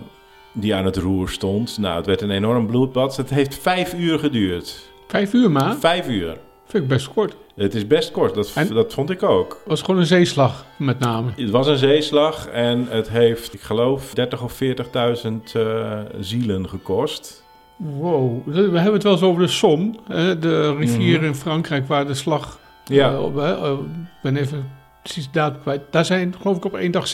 die 0.54 0.76
aan 0.76 0.86
het 0.86 0.98
roer 0.98 1.30
stond. 1.30 1.78
Nou, 1.78 1.96
het 1.98 2.06
werd 2.06 2.22
een 2.22 2.32
enorm 2.32 2.68
bloedbad. 2.68 3.18
Het 3.18 3.30
heeft 3.30 3.56
vijf 3.60 3.94
uur 3.94 4.20
geduurd. 4.20 4.90
Vijf 5.08 5.34
uur 5.34 5.52
maar. 5.52 5.76
Vijf 5.76 6.08
uur. 6.08 6.38
Vind 6.66 6.84
ik 6.84 6.90
best 6.90 7.14
kort. 7.14 7.36
Het 7.56 7.76
is 7.76 7.88
best 7.88 8.12
kort, 8.12 8.36
dat, 8.36 8.52
En? 8.56 8.74
dat 8.74 8.94
vond 8.94 9.10
ik 9.10 9.24
ook. 9.24 9.62
was 9.66 9.82
gewoon 9.82 10.00
een 10.00 10.06
zeeslag, 10.06 10.66
met 10.78 11.00
name. 11.00 11.32
Het 11.36 11.50
was 11.50 11.68
een 11.68 11.78
zeeslag 11.78 12.48
en 12.48 12.86
het 12.90 13.10
heeft, 13.10 13.54
ik 13.54 13.62
geloof, 13.62 14.14
30 14.14 14.44
of 14.44 14.54
40.000 14.54 15.56
eh, 15.56 16.00
zielen 16.20 16.70
gekost. 16.70 17.44
Wow. 17.76 18.42
We 18.46 18.60
hebben 18.62 18.94
het 18.94 19.04
wel 19.04 19.12
eens 19.12 19.22
over 19.22 19.42
de 19.42 19.48
Somme, 19.48 19.92
hè, 20.08 20.40
de 20.40 20.76
rivier 20.76 21.16
Mhm. 21.18 21.26
in 21.26 21.36
Frankrijk 21.36 21.88
waar 21.88 22.08
de 22.08 22.14
slag. 22.14 22.60
Ja. 22.86 23.12
eh, 23.14 23.72
ik 23.72 24.22
ben 24.22 24.36
even 24.38 24.70
precies 25.14 25.32
de 25.32 25.40
datum 25.40 25.62
kwijt. 25.62 25.82
Daar 25.90 26.06
zijn, 26.06 26.36
geloof 26.42 26.58
ik, 26.58 26.66
op 26.66 26.76
één 26.76 26.92
dag 26.92 27.12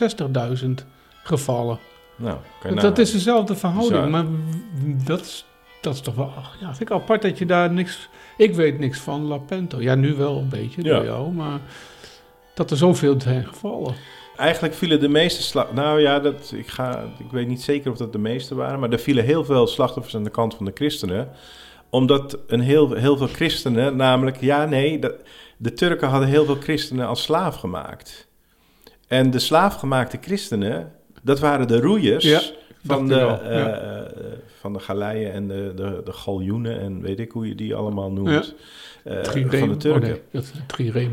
60.000 0.63 0.69
gevallen. 1.23 1.79
Nou, 2.15 2.37
Dat, 2.63 2.73
nagaan. 2.73 2.95
is 2.97 3.11
dezelfde 3.11 3.55
verhouding, 3.55 4.03
Bizar. 4.05 4.09
maar 4.09 4.25
dat 5.05 5.21
is, 5.21 5.45
dat 5.81 5.93
is 5.93 6.01
toch 6.01 6.15
wel. 6.15 6.33
ach, 6.37 6.55
Ja, 6.59 6.67
vind 6.67 6.89
ik 6.89 6.91
apart 6.91 7.21
dat 7.21 7.37
je 7.37 7.45
daar 7.45 7.71
niks. 7.71 8.09
Ik 8.37 8.53
weet 8.55 8.79
niks 8.79 8.99
van 8.99 9.21
Lapento. 9.25 9.81
Ja, 9.81 9.95
nu 9.95 10.13
wel 10.13 10.37
een 10.37 10.49
beetje 10.49 10.83
door 10.83 10.93
Ja. 10.95 11.03
jou, 11.03 11.31
maar 11.31 11.59
dat 12.53 12.71
er 12.71 12.77
zoveel 12.77 13.21
zijn 13.21 13.45
gevallen. 13.45 13.95
Eigenlijk 14.37 14.73
vielen 14.73 14.99
de 14.99 15.07
meeste 15.09 15.41
slachtoffers... 15.41 15.85
Nou 15.85 16.01
ja, 16.01 16.19
dat, 16.19 16.51
ik, 16.55 16.67
ga, 16.67 17.03
ik 17.19 17.31
weet 17.31 17.47
niet 17.47 17.61
zeker 17.61 17.91
of 17.91 17.97
dat 17.97 18.11
de 18.11 18.17
meeste 18.17 18.55
waren... 18.55 18.79
maar 18.79 18.89
er 18.89 18.99
vielen 18.99 19.23
heel 19.23 19.45
veel 19.45 19.67
slachtoffers 19.67 20.15
aan 20.15 20.23
de 20.23 20.29
kant 20.29 20.55
van 20.55 20.65
de 20.65 20.71
christenen. 20.73 21.29
Omdat 21.89 22.37
een 22.47 22.59
heel, 22.59 22.93
heel 22.93 23.17
veel 23.17 23.27
christenen... 23.27 23.95
Namelijk, 23.95 24.41
ja, 24.41 24.65
nee, 24.65 24.99
dat, 24.99 25.13
de 25.57 25.74
Turken 25.74 26.07
hadden 26.07 26.29
heel 26.29 26.45
veel 26.45 26.55
christenen 26.59 27.07
als 27.07 27.24
slaaf 27.24 27.55
gemaakt. 27.55 28.27
En 29.07 29.31
de 29.31 29.39
slaafgemaakte 29.39 30.17
christenen, 30.21 30.91
dat 31.21 31.39
waren 31.39 31.67
de 31.67 31.79
roeiers... 31.79 32.24
Ja, 32.24 32.41
van 32.85 33.07
de, 33.07 33.15
ja. 33.15 33.39
eh, 33.39 34.00
eh, 34.00 34.05
van 34.59 34.74
de 34.74 34.79
galeien 34.79 35.31
en 35.33 35.47
de, 35.47 35.71
de, 35.75 36.01
de 36.03 36.13
galjoenen 36.13 36.79
en 36.79 37.01
weet 37.01 37.19
ik 37.19 37.31
hoe 37.31 37.47
je 37.47 37.55
die 37.55 37.75
allemaal 37.75 38.12
noemt. 38.12 38.55
eh, 39.03 39.19
Trireme. 39.19 39.57
van 39.57 39.69
de 39.69 39.77
Turken. 39.77 40.01
Oh, 40.01 40.05
nee, 40.05 40.21
dat 40.31 40.43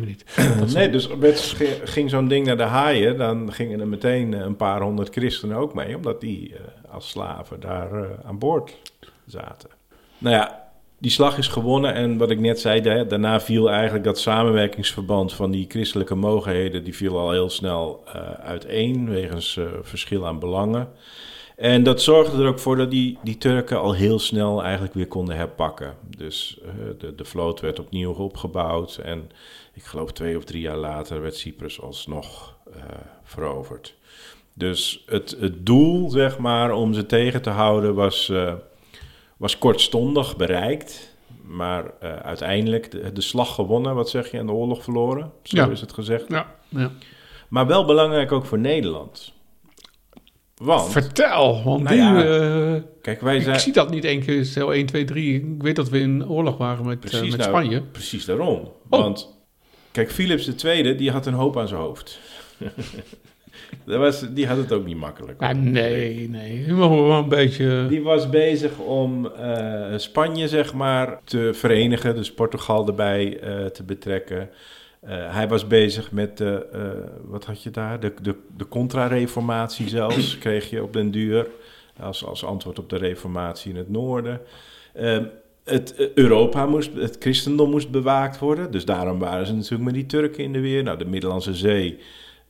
niet. 0.07 0.25
Nee, 0.75 0.91
dus 0.91 1.07
werd, 1.07 1.41
ging 1.85 2.11
zo'n 2.11 2.29
ding 2.29 2.47
naar 2.47 2.57
de 2.57 2.63
haaien, 2.63 3.17
dan 3.19 3.53
gingen 3.53 3.81
er 3.81 3.89
meteen 3.89 4.35
eh, 4.35 4.41
een 4.41 4.57
paar 4.57 4.81
honderd 4.81 5.09
christenen 5.13 5.57
ook 5.57 5.75
mee, 5.75 5.97
omdat 5.97 6.21
die 6.21 6.55
eh, 6.55 6.93
als 6.95 7.09
slaven 7.09 7.61
daar 7.61 7.93
eh, 7.93 8.09
aan 8.25 8.39
boord 8.39 8.77
zaten. 9.27 9.71
Nou 10.19 10.35
ja, 10.37 10.62
die 11.03 11.11
slag 11.11 11.39
is 11.39 11.49
gewonnen 11.49 11.95
en 11.95 12.17
wat 12.17 12.31
ik 12.31 12.41
net 12.41 12.61
zei, 12.61 12.81
da- 12.81 13.05
daarna 13.05 13.41
viel 13.41 13.71
eigenlijk 13.71 14.05
dat 14.05 14.19
samenwerkingsverband 14.19 15.33
van 15.33 15.51
die 15.51 15.65
christelijke 15.69 16.15
mogendheden, 16.15 16.85
die 16.85 16.97
viel 16.97 17.19
al 17.19 17.31
heel 17.31 17.51
snel 17.51 18.03
eh, 18.07 18.33
uiteen, 18.33 19.11
wegens 19.11 19.57
eh, 19.57 19.65
verschil 19.81 20.27
aan 20.27 20.39
belangen. 20.39 20.89
En 21.57 21.83
dat 21.83 22.03
zorgde 22.03 22.43
er 22.43 22.49
ook 22.49 22.59
voor 22.59 22.77
dat 22.77 22.91
die, 22.91 23.19
die 23.23 23.39
Turken 23.39 23.81
al 23.81 23.93
heel 23.93 24.19
snel 24.19 24.63
eigenlijk 24.63 24.95
weer 24.95 25.07
konden 25.09 25.37
herpakken. 25.37 25.95
Dus 26.17 26.59
eh, 26.65 26.69
de, 26.99 27.15
de 27.15 27.25
vloot 27.25 27.61
werd 27.61 27.79
opnieuw 27.79 28.13
opgebouwd 28.13 28.97
en 28.97 29.31
ik 29.75 29.83
geloof 29.83 30.13
twee 30.13 30.37
of 30.37 30.45
drie 30.45 30.63
jaar 30.63 30.77
later 30.77 31.23
werd 31.23 31.37
Cyprus 31.37 31.81
alsnog 31.81 32.57
veroverd. 33.23 33.95
Dus 34.55 35.03
het, 35.07 35.37
het 35.41 35.67
doel, 35.67 36.11
zeg 36.11 36.39
maar, 36.39 36.73
om 36.73 36.95
ze 36.95 37.07
tegen 37.07 37.43
te 37.43 37.51
houden 37.51 37.95
was, 37.95 38.33
was 39.43 39.59
kortstondig 39.59 40.37
bereikt. 40.37 41.17
Maar 41.45 41.85
eh, 42.01 42.17
uiteindelijk 42.17 42.91
de, 42.91 43.13
de 43.13 43.21
slag 43.21 43.55
gewonnen, 43.55 43.95
wat 43.95 44.11
zeg 44.11 44.31
je, 44.31 44.39
en 44.39 44.47
de 44.47 44.53
oorlog 44.53 44.83
verloren. 44.83 45.33
Zo 45.43 45.57
Ja. 45.57 45.69
is 45.69 45.81
het 45.81 45.93
gezegd. 45.93 46.25
Ja, 46.29 46.55
ja. 46.69 46.91
Maar 47.49 47.67
wel 47.67 47.85
belangrijk 47.85 48.33
ook 48.33 48.45
voor 48.45 48.59
Nederland. 48.59 49.33
Want, 50.55 50.93
Vertel, 50.93 51.63
want 51.65 51.83
Nou 51.83 51.95
die, 51.97 52.05
ja, 52.05 52.75
eh, 52.75 52.83
kijk, 53.03 53.21
wij 53.21 53.37
ik 53.37 53.43
zijn... 53.43 53.61
zie 53.61 53.73
dat 53.73 53.91
niet 53.91 54.05
één 54.05 54.21
keer, 54.21 54.45
stel 54.45 54.73
1, 54.75 54.87
2, 54.87 55.05
3. 55.05 55.35
Ik 55.35 55.63
weet 55.63 55.77
dat 55.77 55.89
we 55.89 55.99
in 55.99 56.29
oorlog 56.29 56.57
waren 56.57 56.87
met, 56.87 56.95
eh, 56.95 57.11
Precies, 57.11 57.31
met 57.31 57.39
nou, 57.39 57.51
Spanje. 57.51 57.83
Precies 57.83 58.25
daarom. 58.25 58.59
Oh. 58.59 59.01
Want, 59.01 59.29
kijk, 59.91 60.13
Philips 60.13 60.65
II, 60.65 60.97
die 60.97 61.11
had 61.11 61.27
een 61.27 61.35
hoop 61.35 61.59
aan 61.59 61.69
zijn 61.69 61.81
hoofd. 61.81 62.19
Dat 63.85 63.99
was, 63.99 64.33
die 64.33 64.47
had 64.47 64.57
het 64.57 64.73
ook 64.73 64.87
niet 64.87 64.97
makkelijk. 64.97 65.43
Ah, 65.43 65.55
nee, 65.55 66.29
nee. 66.29 66.65
We 66.67 66.73
mogen 66.73 67.07
wel 67.07 67.19
een 67.19 67.29
beetje... 67.29 67.87
Die 67.89 68.03
was 68.03 68.29
bezig 68.29 68.79
om 68.79 69.27
eh, 69.27 69.93
Spanje, 69.97 70.49
zeg 70.49 70.75
maar, 70.75 71.21
te 71.25 71.51
verenigen. 71.55 72.15
Dus 72.15 72.33
Portugal 72.33 72.87
erbij 72.87 73.41
eh, 73.41 73.65
te 73.65 73.83
betrekken. 73.83 74.51
Eh, 75.01 75.35
hij 75.35 75.49
was 75.49 75.67
bezig 75.67 76.13
met, 76.13 76.39
de, 76.39 76.67
wat 77.25 77.45
had 77.45 77.63
je 77.63 77.71
daar? 77.71 78.01
De, 78.01 78.13
de, 78.23 78.35
de 78.57 78.69
contra-reformatie 78.69 79.89
zelfs, 79.89 80.39
kreeg 80.39 80.71
je 80.71 80.83
op 80.83 80.93
den 80.93 81.11
duur. 81.11 81.47
Als, 82.01 82.25
als 82.25 82.45
antwoord 82.45 82.79
op 82.79 82.89
de 82.89 82.97
reformatie 82.97 83.71
in 83.71 83.77
het 83.77 83.91
noorden. 83.91 84.41
Eh, 84.93 85.19
het, 85.65 86.11
Europa 86.15 86.67
moest, 86.67 86.95
het 86.95 87.17
christendom 87.19 87.71
moest 87.71 87.91
bewaakt 87.91 88.39
worden. 88.39 88.71
Dus 88.71 88.85
daarom 88.85 89.19
waren 89.19 89.47
ze 89.47 89.55
natuurlijk 89.55 89.83
met 89.83 89.95
die 89.95 90.07
Turken 90.07 90.45
in 90.45 90.53
de 90.53 90.61
weer. 90.61 90.83
Nou, 90.83 90.99
de 90.99 91.05
Middellandse 91.05 91.55
Zee, 91.55 91.99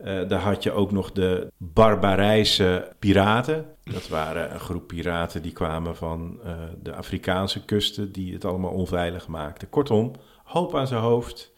eh, 0.03 0.29
daar 0.29 0.41
had 0.41 0.63
je 0.63 0.73
ook 0.73 0.93
nog 0.93 1.13
de 1.13 1.47
barbarijse 1.57 2.89
piraten. 2.99 3.67
Dat 3.85 4.09
waren 4.09 4.53
een 4.53 4.61
groep 4.61 4.87
piraten 4.87 5.43
die 5.43 5.53
kwamen 5.53 5.97
van 5.97 6.39
eh, 6.45 6.53
de 6.83 6.95
Afrikaanse 6.95 7.65
kusten, 7.65 8.13
die 8.13 8.33
het 8.33 8.45
allemaal 8.45 8.71
onveilig 8.71 9.29
maakten. 9.29 9.69
Kortom, 9.69 10.13
hoop 10.45 10.77
aan 10.77 10.87
zijn 10.87 11.01
hoofd, 11.01 11.53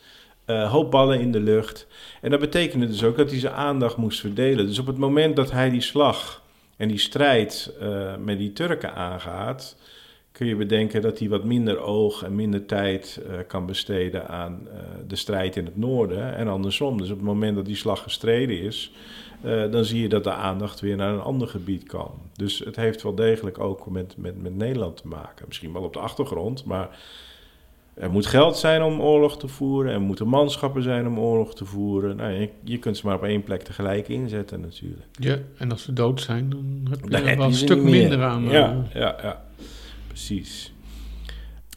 eh, 0.45 0.71
hoop 0.71 0.91
ballen 0.91 1.21
in 1.21 1.33
de 1.33 1.41
lucht. 1.41 1.87
En 2.21 2.31
dat 2.31 2.41
betekende 2.41 2.87
dus 2.87 3.05
ook 3.05 3.17
dat 3.17 3.31
hij 3.31 3.39
zijn 3.39 3.55
aandacht 3.55 3.97
moest 3.97 4.21
verdelen. 4.21 4.67
Dus 4.67 4.79
op 4.79 4.87
het 4.87 4.99
moment 4.99 5.37
dat 5.37 5.51
hij 5.51 5.71
die 5.71 5.81
slag 5.81 6.43
en 6.77 6.89
die 6.89 6.99
strijd 6.99 7.73
met 8.19 8.39
die 8.39 8.53
Turken 8.53 8.95
aangaat, 8.95 9.77
kun 10.35 10.47
je 10.47 10.57
bedenken 10.57 11.03
dat 11.03 11.19
hij 11.19 11.29
wat 11.29 11.45
minder 11.45 11.81
oog 11.81 12.23
en 12.23 12.35
minder 12.35 12.67
tijd 12.67 13.21
eh, 13.29 13.35
kan 13.47 13.67
besteden 13.67 14.29
aan 14.29 14.69
eh, 14.69 14.79
de 15.07 15.17
strijd 15.17 15.57
in 15.57 15.65
het 15.65 15.77
noorden 15.77 16.37
en 16.37 16.49
andersom. 16.49 16.99
Dus 16.99 17.11
op 17.11 17.17
het 17.17 17.27
moment 17.27 17.57
dat 17.57 17.67
die 17.67 17.77
slag 17.77 18.03
gestreden 18.03 18.61
is, 18.61 18.93
eh, 19.43 19.71
dan 19.71 19.85
zie 19.85 20.03
je 20.03 20.09
dat 20.09 20.25
de 20.25 20.33
aandacht 20.33 20.81
weer 20.81 20.97
naar 20.97 21.13
een 21.13 21.21
ander 21.21 21.49
gebied 21.49 21.83
kan. 21.83 22.11
Dus 22.37 22.59
het 22.59 22.77
heeft 22.77 23.03
wel 23.03 23.15
degelijk 23.15 23.59
ook 23.59 23.91
met, 23.91 24.15
met, 24.17 24.43
met 24.43 24.57
Nederland 24.57 24.97
te 24.97 25.09
maken. 25.09 25.45
Misschien 25.47 25.73
wel 25.73 25.83
op 25.83 25.93
de 25.93 25.99
achtergrond, 25.99 26.65
maar 26.65 26.99
er 27.95 28.11
moet 28.11 28.27
geld 28.27 28.57
zijn 28.57 28.83
om 28.83 29.01
oorlog 29.01 29.39
te 29.39 29.49
voeren. 29.49 29.93
Er 29.93 30.01
moeten 30.01 30.29
manschappen 30.29 30.83
zijn 30.83 31.07
om 31.07 31.19
oorlog 31.19 31.55
te 31.55 31.65
voeren. 31.65 32.17
Nou, 32.17 32.33
je, 32.33 32.49
je 32.65 32.79
kunt 32.79 32.97
ze 32.97 33.07
maar 33.07 33.17
op 33.17 33.25
één 33.25 33.43
plek 33.43 33.63
tegelijk 33.63 34.09
inzetten 34.09 34.61
natuurlijk. 34.61 35.07
Ja, 35.13 35.39
en 35.59 35.71
als 35.71 35.83
ze 35.83 35.93
dood 35.93 36.21
zijn, 36.21 36.51
dan 36.51 36.87
heb 36.91 37.05
je 37.05 37.11
Dan 37.11 37.23
er 37.23 37.37
wel 37.37 37.47
een 37.47 37.55
stuk 37.55 37.83
minder 37.83 38.23
aan. 38.23 38.43
Ja, 38.43 38.85
ja, 38.95 39.17
ja. 39.23 39.45
Precies. 40.15 40.73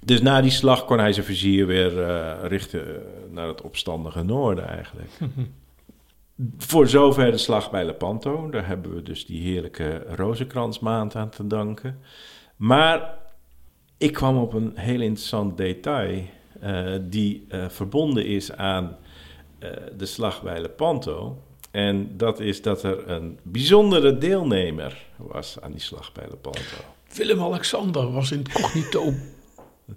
Dus 0.01 0.22
na 0.22 0.41
die 0.41 0.51
slag 0.51 0.86
kon 0.86 1.00
hij 1.00 1.13
zijn 1.13 1.25
vizier 1.25 1.65
weer 1.67 2.03
eh, 2.03 2.48
richten 2.48 2.96
eh, 2.96 3.01
naar 3.32 3.48
het 3.48 3.62
opstandige 3.62 4.24
noorden 4.24 4.67
eigenlijk. 4.67 5.10
Voor 6.58 6.88
zover 6.88 7.32
de 7.32 7.38
slag 7.38 7.72
bij 7.72 7.86
Lepanto. 7.86 8.50
Daar 8.50 8.67
hebben 8.67 8.96
we 8.96 9.03
dus 9.03 9.25
die 9.25 9.41
heerlijke 9.41 10.03
rozenkransmaand 10.15 11.15
aan 11.15 11.29
te 11.29 11.48
danken. 11.48 12.00
Maar 12.56 13.17
ik 13.98 14.13
kwam 14.13 14.38
op 14.38 14.53
een 14.53 14.72
heel 14.75 15.01
interessant 15.01 15.58
detail... 15.58 16.24
eh, 16.60 16.94
die 17.01 17.48
verbonden 17.67 18.25
is 18.25 18.51
aan 18.51 18.98
de 19.98 20.06
slag 20.06 20.41
bij 20.41 20.62
Lepanto. 20.62 21.41
En 21.72 22.17
dat 22.17 22.39
is 22.39 22.62
dat 22.62 22.84
er 22.84 23.10
een 23.10 23.39
bijzondere 23.44 24.17
deelnemer 24.17 25.06
was 25.15 25.62
aan 25.62 25.72
die 25.72 25.82
slag 25.82 26.12
bij 26.12 26.25
Lepanto. 26.29 26.96
Willem-Alexander 27.14 28.12
was 28.12 28.32
in 28.32 28.38
het 28.40 28.52
cognito. 28.52 29.14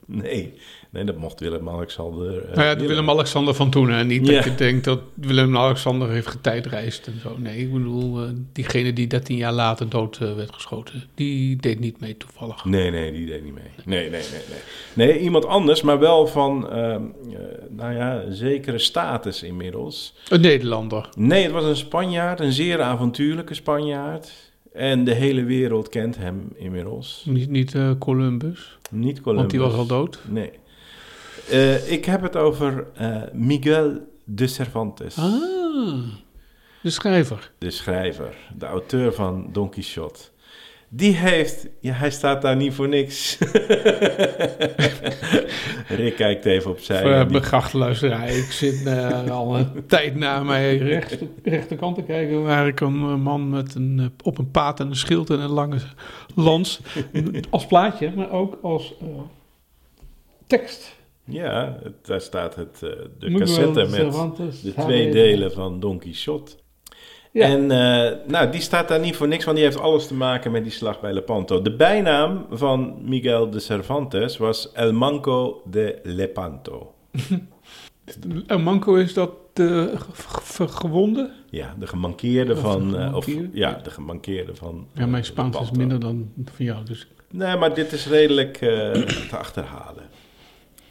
Nee, 0.07 0.55
nee 0.91 1.05
dat 1.05 1.17
mocht 1.17 1.41
Willem-Alexander. 1.41 2.39
eh, 2.49 2.55
nou 2.57 2.67
ja, 2.69 2.75
de. 2.75 2.87
Willem-Alexander 2.87 3.55
van 3.55 3.71
toen. 3.71 3.91
En 3.91 4.07
niet 4.07 4.27
Ja. 4.27 4.35
dat 4.35 4.45
je 4.45 4.55
denkt 4.55 4.85
dat 4.85 5.01
Willem-Alexander 5.15 6.11
heeft 6.11 6.27
getijdreisd 6.27 7.07
en 7.07 7.21
zo. 7.23 7.35
Nee, 7.39 7.59
ik 7.59 7.73
bedoel, 7.73 8.23
eh, 8.23 8.29
diegene 8.53 8.93
die 8.93 9.07
13 9.07 9.37
jaar 9.37 9.53
later 9.53 9.89
dood 9.89 10.19
eh, 10.21 10.35
werd 10.35 10.53
geschoten, 10.55 11.03
die 11.15 11.57
deed 11.57 11.81
niet 11.81 12.01
mee 12.01 12.17
toevallig. 12.17 12.65
Nee, 12.65 12.91
nee, 12.91 13.13
die 13.13 13.27
deed 13.27 13.45
niet 13.45 13.55
mee. 13.55 13.63
Nee, 13.85 14.11
nee, 14.11 14.21
nee. 14.21 14.41
Nee, 14.95 15.09
nee 15.09 15.19
iemand 15.21 15.47
anders, 15.47 15.83
maar 15.83 15.99
wel 15.99 16.27
van, 16.27 16.71
ehm, 16.71 17.03
eh, 17.31 17.39
nou 17.69 17.95
ja, 17.95 18.23
zekere 18.31 18.79
status 18.79 19.43
inmiddels. 19.43 20.15
Een 20.29 20.41
Nederlander. 20.41 21.09
Nee, 21.17 21.43
het 21.43 21.53
was 21.53 21.65
een 21.65 21.77
Spanjaard, 21.77 22.41
een 22.41 22.53
zeer 22.53 22.81
avontuurlijke 22.83 23.55
Spanjaard. 23.55 24.49
En 24.73 25.05
de 25.05 25.15
hele 25.15 25.45
wereld 25.45 25.89
kent 25.89 26.17
hem 26.17 26.53
inmiddels. 26.55 27.25
Niet, 27.29 27.51
niet 27.51 27.75
eh, 27.75 27.91
Columbus, 27.99 28.79
Niet 28.91 29.21
Columbus. 29.21 29.41
want 29.41 29.51
die 29.51 29.61
was 29.61 29.75
al 29.75 29.87
dood. 29.87 30.19
Nee. 30.29 30.51
Eh, 31.51 31.93
ik 31.93 32.05
heb 32.05 32.23
het 32.23 32.37
over 32.37 32.87
eh, 32.95 33.17
Miguel 33.33 33.99
de 34.25 34.47
Cervantes. 34.47 35.17
Ah, 35.19 35.33
de 36.83 36.91
schrijver. 36.91 37.51
de 37.59 37.71
schrijver, 37.71 38.35
de 38.59 38.67
auteur 38.67 39.13
van 39.13 39.49
Don 39.53 39.71
Quixote. 39.71 40.21
Die 40.93 41.17
heeft, 41.17 41.67
ja, 41.81 41.93
hij 41.93 42.11
staat 42.11 42.43
daar 42.43 42.57
niet 42.57 42.75
voor 42.75 42.89
niks. 42.89 43.39
Rick 45.89 46.17
kijkt 46.17 46.45
even 46.45 46.71
opzij. 46.71 47.01
Voor 47.03 47.11
en 47.11 47.35
uh, 47.35 47.71
die- 47.71 47.79
luisteraar. 47.79 48.29
Ik 48.29 48.51
zit 48.53 48.87
eh, 48.87 49.31
al 49.31 49.59
een 49.59 49.69
tijd 49.87 50.17
naar 50.17 50.45
mijn 50.45 50.79
recht, 50.79 51.19
rechterkant 51.43 51.97
te 51.97 52.03
kijken... 52.03 52.43
waar 52.43 52.67
ik 52.67 52.81
een 52.81 52.95
eh, 53.01 53.15
man 53.17 53.51
met 53.51 53.75
een, 53.75 53.99
eh, 53.99 54.07
op 54.27 54.39
een 54.39 54.51
paard 54.51 54.81
en 54.81 54.87
een 54.87 54.97
schild 54.97 55.31
en 55.31 55.41
een 55.41 55.51
lange 55.51 55.79
lans... 56.35 56.81
als 57.51 57.67
plaatje, 57.67 58.13
maar 58.17 58.31
ook 58.31 58.59
als 58.63 58.95
eh, 59.01 59.07
tekst. 60.47 60.97
Ja, 61.25 61.79
het- 61.83 62.07
daar 62.07 62.21
staat 62.21 62.55
het, 62.55 62.83
eh, 62.83 62.91
de 63.19 63.33
cassette 63.39 63.87
met 63.87 64.13
de 64.63 64.75
twee 64.75 65.11
delen 65.13 65.53
van 65.53 65.81
Don 65.81 65.99
Quixote. 65.99 66.53
Ja. 67.33 67.47
En 67.47 67.71
eh, 67.71 68.17
nou, 68.27 68.51
die 68.51 68.61
staat 68.61 68.89
daar 68.89 69.01
niet 69.01 69.17
voor 69.17 69.29
niks, 69.29 69.45
want 69.45 69.57
die 69.57 69.67
heeft 69.67 69.81
alles 69.81 70.07
te 70.07 70.15
maken 70.15 70.51
met 70.53 70.63
die 70.63 70.73
slag 70.73 71.01
bij 71.01 71.13
Lepanto. 71.13 71.63
De 71.63 71.77
bijnaam 71.77 72.47
van 72.51 72.95
Miguel 73.05 73.51
de 73.51 73.61
Cervantes 73.61 74.37
was 74.37 74.73
El 74.73 74.93
Manco 74.93 75.63
de 75.71 75.99
Lepanto. 76.03 76.95
Een 78.47 78.63
manco 78.63 78.95
is 78.95 79.15
dat 79.15 79.31
de 79.53 79.93
ge- 80.13 80.41
ge- 80.43 80.69
gewonde? 80.69 81.31
Ja, 81.51 81.75
de 81.79 81.87
gemankeerde 81.87 82.53
Of 82.53 82.59
de 82.59 82.65
van... 82.65 82.99
eh, 82.99 83.15
of, 83.15 83.27
ja, 83.53 83.81
de 83.83 83.91
gemankeerde 83.91 84.55
van... 84.55 84.87
Ja, 84.95 85.07
mijn 85.07 85.23
eh, 85.23 85.29
Spaans 85.29 85.55
is 85.55 85.61
Lepanto. 85.61 85.79
minder 85.79 86.01
dan 86.01 86.33
van 86.55 86.65
jou. 86.65 86.85
Dus 86.85 87.07
Nee, 87.31 87.57
maar 87.57 87.75
dit 87.75 87.93
is 87.93 88.07
redelijk 88.07 88.57
eh, 88.61 88.69
te 89.31 89.37
achterhalen. 89.37 90.03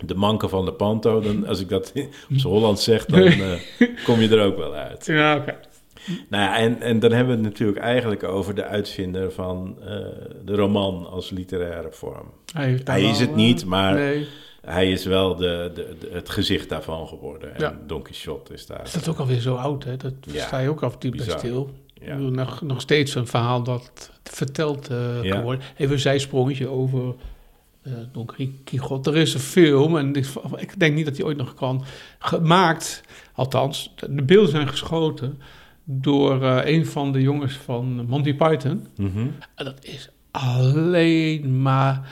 De 0.06 0.16
manke 0.16 0.48
van 0.50 0.66
de 0.66 0.74
Panto, 0.74 1.20
dan, 1.20 1.48
als 1.48 1.60
ik 1.60 1.70
dat 1.70 1.92
op 2.32 2.38
z'n 2.38 2.48
Holland 2.48 2.80
zeg, 2.80 3.06
dan 3.06 3.22
eh, 3.22 3.52
kom 4.04 4.20
je 4.20 4.30
er 4.30 4.44
ook 4.46 4.58
wel 4.58 4.74
uit. 4.74 5.06
ja, 5.06 5.36
oké. 5.36 5.56
Nou 6.30 6.44
ja, 6.44 6.58
en, 6.58 6.82
en 6.82 7.00
dan 7.00 7.12
hebben 7.12 7.38
we 7.38 7.42
het 7.44 7.52
natuurlijk 7.52 7.80
eigenlijk 7.80 8.24
over 8.24 8.56
de 8.56 8.64
uitvinder 8.64 9.32
van 9.32 9.78
eh, 9.82 9.88
de 10.46 10.56
roman 10.56 11.10
als 11.10 11.30
literaire 11.30 11.92
vorm. 11.92 12.32
Hij, 12.54 13.04
is 13.04 13.20
het 13.20 13.30
eh, 13.30 13.36
niet, 13.36 13.66
maar 13.66 13.94
Nee. 13.94 14.28
hij 14.66 14.92
is 14.92 15.06
wel 15.06 15.36
de, 15.36 15.72
de, 15.74 15.96
de- 16.00 16.10
het 16.14 16.30
gezicht 16.30 16.70
daarvan 16.70 17.08
geworden. 17.08 17.56
En 17.56 17.62
Ja. 17.62 17.80
Don 17.88 18.02
Quixote 18.02 18.54
is 18.54 18.66
daar. 18.66 18.84
Is 18.84 18.92
dat 18.92 19.08
ook 19.08 19.18
alweer 19.20 19.40
zo 19.40 19.56
oud, 19.56 19.84
hè? 19.84 19.98
Dat 19.98 20.14
Ja. 20.32 20.46
sta 20.46 20.60
je 20.60 20.70
ook 20.70 20.84
af 20.84 20.98
toe 20.98 21.12
bij 21.16 21.38
stil. 21.38 21.70
Ja. 21.94 22.06
Ik 22.12 22.18
bedoel, 22.18 22.32
Nog, 22.32 22.62
nog 22.62 22.82
steeds 22.82 23.16
een 23.16 23.28
verhaal 23.28 23.64
dat 23.64 24.12
verteld 24.24 24.88
eh, 24.90 25.24
Ja. 25.24 25.32
kan 25.34 25.44
worden. 25.44 25.64
Even 25.78 25.94
een 25.94 26.00
zijsprongetje 26.00 26.68
over 26.68 27.16
eh 27.82 27.92
Don 28.12 28.26
Quixote. 28.64 29.10
Er 29.12 29.18
is 29.18 29.34
een 29.34 29.40
film, 29.40 29.98
en 29.98 30.16
ik, 30.56 30.80
denk 30.80 30.96
niet 30.96 31.06
dat 31.06 31.16
die 31.16 31.26
ooit 31.26 31.38
nog 31.38 31.54
kan, 31.54 31.84
gemaakt. 32.20 33.02
Althans, 33.34 33.94
de 34.10 34.24
beelden 34.24 34.50
zijn 34.52 34.68
geschoten 34.68 35.40
door 35.92 36.44
eh, 36.44 36.74
een 36.74 36.86
van 36.86 37.12
de 37.12 37.22
jongens 37.22 37.54
van 37.54 38.06
Monty 38.08 38.34
Python. 38.34 38.88
Mhm. 38.98 39.28
En 39.56 39.66
dat 39.66 39.86
is 39.86 40.10
alleen 40.32 41.62
maar 41.62 42.10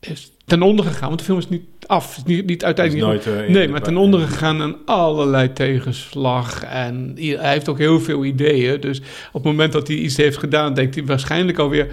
is 0.00 0.32
ten 0.44 0.62
onder 0.62 0.84
gegaan. 0.84 1.08
Want 1.08 1.18
de 1.18 1.24
film 1.24 1.38
is 1.38 1.48
niet 1.48 1.64
af. 1.86 2.16
Is 2.16 2.24
niet, 2.24 2.46
niet 2.46 2.60
Is 2.60 2.66
uiteindelijk 2.66 3.06
nooit, 3.06 3.26
eh, 3.26 3.46
in 3.46 3.52
Nee, 3.52 3.68
maar 3.68 3.82
ten 3.82 3.96
onder 3.96 4.20
gegaan 4.20 4.62
aan 4.62 4.76
allerlei 4.84 5.52
tegenslag. 5.52 6.62
En 6.62 7.12
hij 7.16 7.52
heeft 7.52 7.68
ook 7.68 7.78
heel 7.78 8.00
veel 8.00 8.24
ideeën. 8.24 8.80
Dus 8.80 9.00
op 9.28 9.32
het 9.32 9.44
moment 9.44 9.72
dat 9.72 9.88
hij 9.88 9.96
iets 9.96 10.16
heeft 10.16 10.38
gedaan, 10.38 10.74
denkt 10.74 10.94
hij 10.94 11.04
waarschijnlijk 11.04 11.58
alweer... 11.58 11.92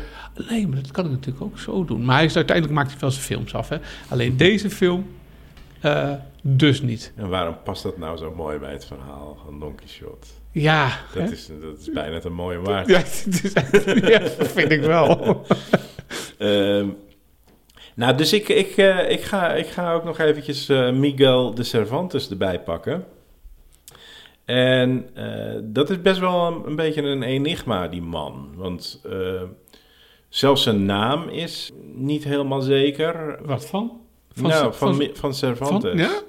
Nee, 0.50 0.68
maar 0.68 0.82
dat 0.82 0.92
kan 0.92 1.06
ik 1.06 1.12
natuurlijk 1.12 1.44
ook 1.46 1.60
zo 1.60 1.86
doen. 1.86 2.06
Maar 2.06 2.16
hij 2.16 2.26
is, 2.26 2.36
uiteindelijk 2.36 2.76
maakt 2.78 2.92
hij 2.92 3.00
wel 3.00 3.12
zijn 3.12 3.24
films 3.24 3.54
af. 3.54 3.70
Hè? 3.70 3.78
Alleen 4.08 4.38
deze 4.38 4.70
film 4.70 5.06
eh, 5.82 6.12
dus 6.42 6.82
niet. 6.82 7.14
En 7.16 7.30
waarom 7.30 7.56
past 7.64 7.84
dat 7.84 7.98
nou 7.98 8.18
zo 8.18 8.34
mooi 8.36 8.58
bij 8.58 8.72
het 8.72 8.86
verhaal 8.86 9.38
van 9.46 9.60
Don 9.60 9.76
Quixote? 9.76 10.28
Ja, 10.62 11.00
Dat 11.14 11.24
hè? 11.24 11.32
is, 11.32 11.50
dat 11.62 11.78
is 11.80 11.92
bijna 11.92 12.20
te 12.20 12.30
mooi 12.30 12.58
om 12.58 12.64
waar. 12.64 12.90
ja, 12.90 12.98
het 13.04 13.28
is 13.44 13.54
ja, 14.10 14.22
vind 14.30 14.72
ik 14.72 14.82
wel. 14.82 15.18
Ehm, 16.38 16.88
nou, 17.96 18.16
dus 18.18 18.34
ik, 18.34 18.50
ik, 18.50 18.78
eh, 18.78 19.10
ik, 19.12 19.22
ga, 19.22 19.54
ik 19.54 19.68
ga 19.68 19.94
ook 19.94 20.04
nog 20.04 20.20
eventjes 20.20 20.70
eh, 20.70 20.92
Miguel 20.92 21.54
de 21.54 21.64
Cervantes 21.64 22.30
erbij 22.30 22.60
pakken. 22.62 23.06
En 24.46 25.10
eh, 25.14 25.56
dat 25.64 25.90
is 25.90 26.02
best 26.02 26.20
wel 26.20 26.48
een, 26.48 26.62
een 26.68 26.76
beetje 26.76 27.02
een 27.02 27.24
enigma, 27.24 27.88
die 27.88 28.02
man. 28.02 28.50
Want 28.56 29.02
zelfs 30.30 30.64
zijn 30.64 30.86
naam 30.86 31.30
is 31.30 31.72
niet 31.94 32.24
helemaal 32.24 32.62
zeker. 32.62 33.40
Wat 33.46 33.66
van? 33.66 34.02
nou, 34.34 34.54
van, 34.62 34.74
van- 34.74 34.98
Mi- 34.98 35.12
van 35.14 35.34
Cervantes. 35.34 35.90
van- 35.92 36.00
ja? 36.00 36.22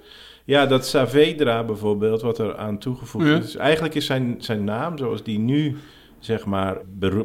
Ja, 0.49 0.67
dat 0.67 0.87
Saavedra 0.87 1.65
bijvoorbeeld, 1.65 2.21
wat 2.21 2.39
er 2.39 2.57
aan 2.57 2.79
toegevoegd 2.79 3.27
Ja. 3.27 3.37
is. 3.37 3.45
Dus 3.45 3.57
eigenlijk 3.57 3.95
is 3.95 4.07
zijn, 4.07 4.35
zijn 4.39 4.65
naam, 4.65 4.99
zoals 4.99 5.23
die 5.23 5.39
nu 5.39 5.77
zeg 6.19 6.45
maar 6.45 6.77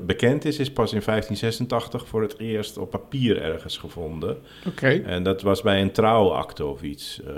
bekend 0.05 0.45
is, 0.45 0.59
is 0.59 0.71
pas 0.71 0.93
in 0.93 1.01
1586 1.05 2.07
voor 2.07 2.21
het 2.21 2.39
eerst 2.39 2.77
op 2.77 2.89
papier 2.89 3.41
ergens 3.41 3.77
gevonden. 3.77 4.37
Oké. 4.67 4.87
En 4.89 5.23
dat 5.23 5.41
was 5.41 5.61
bij 5.61 5.81
een 5.81 5.91
trouwakte 5.91 6.65
of 6.65 6.81
iets, 6.81 7.21
eh, 7.23 7.33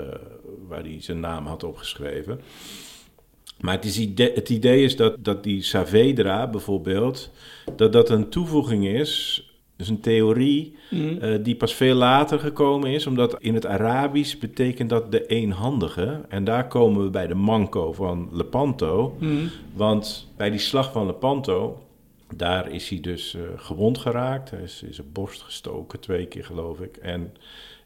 waar 0.68 0.80
hij 0.82 0.96
zijn 1.00 1.20
naam 1.20 1.46
had 1.46 1.64
opgeschreven. 1.64 2.40
Maar 3.60 3.74
het, 3.74 3.84
is 3.84 3.98
ide- 3.98 4.32
het 4.34 4.48
idee 4.48 4.82
is 4.84 4.96
dat, 4.96 5.16
dat 5.24 5.42
die 5.42 5.62
Saavedra 5.62 6.50
bijvoorbeeld, 6.50 7.30
dat 7.76 7.92
dat 7.92 8.10
een 8.10 8.28
toevoeging 8.28 8.86
is, 8.86 9.42
dus 9.76 9.88
een 9.88 10.00
theorie 10.00 10.74
Mm. 10.90 11.18
eh, 11.18 11.38
die 11.42 11.56
pas 11.56 11.74
veel 11.74 11.94
later 11.94 12.38
gekomen 12.38 12.90
is, 12.90 13.06
omdat 13.06 13.36
in 13.38 13.54
het 13.54 13.66
Arabisch 13.66 14.38
betekent 14.38 14.90
dat 14.90 15.12
de 15.12 15.26
eenhandige. 15.26 16.20
En 16.28 16.44
daar 16.44 16.68
komen 16.68 17.02
we 17.04 17.10
bij 17.10 17.26
de 17.26 17.34
manco 17.34 17.92
van 17.92 18.28
Lepanto. 18.32 19.16
Mm. 19.18 19.50
Want 19.74 20.28
bij 20.36 20.50
die 20.50 20.58
slag 20.58 20.92
van 20.92 21.06
Lepanto, 21.06 21.82
daar 22.34 22.70
is 22.70 22.88
hij 22.88 23.00
dus 23.00 23.34
eh, 23.34 23.42
gewond 23.56 23.98
geraakt. 23.98 24.50
Hij 24.50 24.62
is 24.62 24.82
in 24.82 24.94
zijn 24.94 25.12
borst 25.12 25.42
gestoken, 25.42 26.00
twee 26.00 26.26
keer 26.26 26.44
geloof 26.44 26.80
ik. 26.80 26.96
En 26.96 27.32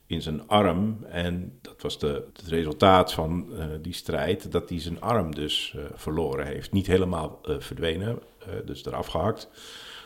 in 0.07 0.23
zijn 0.23 0.49
arm. 0.49 0.99
En 1.09 1.53
dat 1.63 1.83
was 1.83 1.99
de, 1.99 2.25
het 2.33 2.49
resultaat 2.49 3.13
van 3.13 3.47
eh, 3.59 3.65
die 3.83 3.95
strijd, 3.95 4.53
dat 4.53 4.69
hij 4.69 4.81
zijn 4.81 5.01
arm 5.01 5.35
dus 5.35 5.75
verloren 5.95 6.47
heeft. 6.47 6.73
Niet 6.73 6.87
helemaal 6.87 7.41
verdwenen, 7.59 8.19
dus 8.65 8.85
eraf 8.85 9.07
gehakt, 9.07 9.49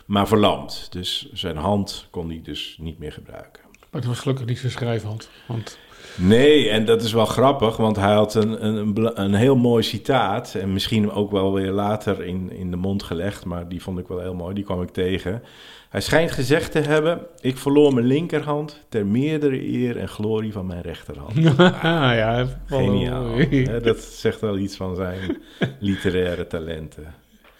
maar 0.04 0.28
verlamd. 0.28 0.92
Dus 0.92 1.32
zijn 1.32 1.56
hand 1.56 2.06
kon 2.10 2.28
hij 2.28 2.40
dus 2.42 2.76
niet 2.80 2.98
meer 2.98 3.12
gebruiken. 3.12 3.62
Maar 3.90 4.00
het 4.00 4.10
was 4.10 4.18
gelukkig 4.18 4.46
niet 4.46 4.58
zijn 4.58 4.72
schrijfhand. 4.72 5.30
Want 5.46 5.78
Nee, 6.16 6.68
en 6.68 6.84
dat 6.84 7.02
is 7.02 7.12
wel 7.12 7.24
grappig, 7.24 7.76
want 7.76 7.96
hij 7.96 8.12
had 8.12 8.34
een, 8.34 8.66
een, 8.66 9.20
een, 9.22 9.34
heel 9.34 9.56
mooi 9.56 9.82
citaat. 9.82 10.54
En 10.54 10.72
misschien 10.72 11.10
ook 11.10 11.30
wel 11.30 11.52
weer 11.52 11.70
later 11.70 12.24
in, 12.24 12.52
in 12.52 12.70
de 12.70 12.76
mond 12.76 13.02
gelegd, 13.02 13.44
maar 13.44 13.68
die 13.68 13.82
vond 13.82 13.98
ik 13.98 14.08
wel 14.08 14.20
heel 14.20 14.34
mooi, 14.34 14.54
die 14.54 14.64
kwam 14.64 14.82
ik 14.82 14.90
tegen. 14.90 15.42
Hij 15.88 16.00
schijnt 16.00 16.30
gezegd 16.30 16.72
te 16.72 16.78
hebben: 16.78 17.26
Ik 17.40 17.58
verloor 17.58 17.94
mijn 17.94 18.06
linkerhand 18.06 18.84
ter 18.88 19.06
meerdere 19.06 19.66
eer 19.66 19.96
en 19.96 20.08
glorie 20.08 20.52
van 20.52 20.66
mijn 20.66 20.82
rechterhand. 20.82 21.34
ja, 22.16 22.46
wel 22.68 22.78
Geniaal. 22.78 23.26
dat 23.82 24.00
zegt 24.00 24.40
wel 24.40 24.58
iets 24.58 24.76
van 24.76 24.96
zijn 24.96 25.38
literaire 25.80 26.46
talenten. 26.46 27.14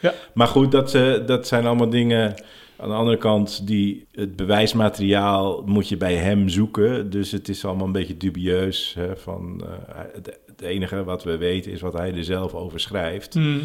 Ja. 0.05 0.15
Maar 0.35 0.47
goed, 0.47 0.73
dat, 0.73 0.95
eh, 0.95 1.27
dat 1.27 1.47
zijn 1.47 1.67
allemaal 1.67 1.89
dingen. 1.89 2.35
Aan 2.77 2.89
de 2.89 2.95
andere 2.95 3.17
kant, 3.17 3.67
die, 3.67 4.07
het 4.13 4.37
bewijsmateriaal 4.37 5.63
moet 5.67 5.89
je 5.89 5.97
bij 5.97 6.15
hem 6.15 6.49
zoeken. 6.49 7.11
Dus 7.11 7.31
het 7.31 7.49
is 7.49 7.65
allemaal 7.65 7.87
een 7.87 7.93
beetje 7.93 8.17
dubieus. 8.17 8.95
Hè, 8.99 9.17
van, 9.17 9.65
eh, 9.65 9.99
het, 10.13 10.39
het 10.47 10.61
enige 10.61 11.05
wat 11.05 11.25
we 11.25 11.37
weten 11.37 11.73
is 11.73 11.81
wat 11.81 11.93
hij 11.93 12.15
er 12.15 12.25
zelf 12.25 12.55
over 12.55 12.81
schrijft. 12.81 13.35
Mm. 13.35 13.61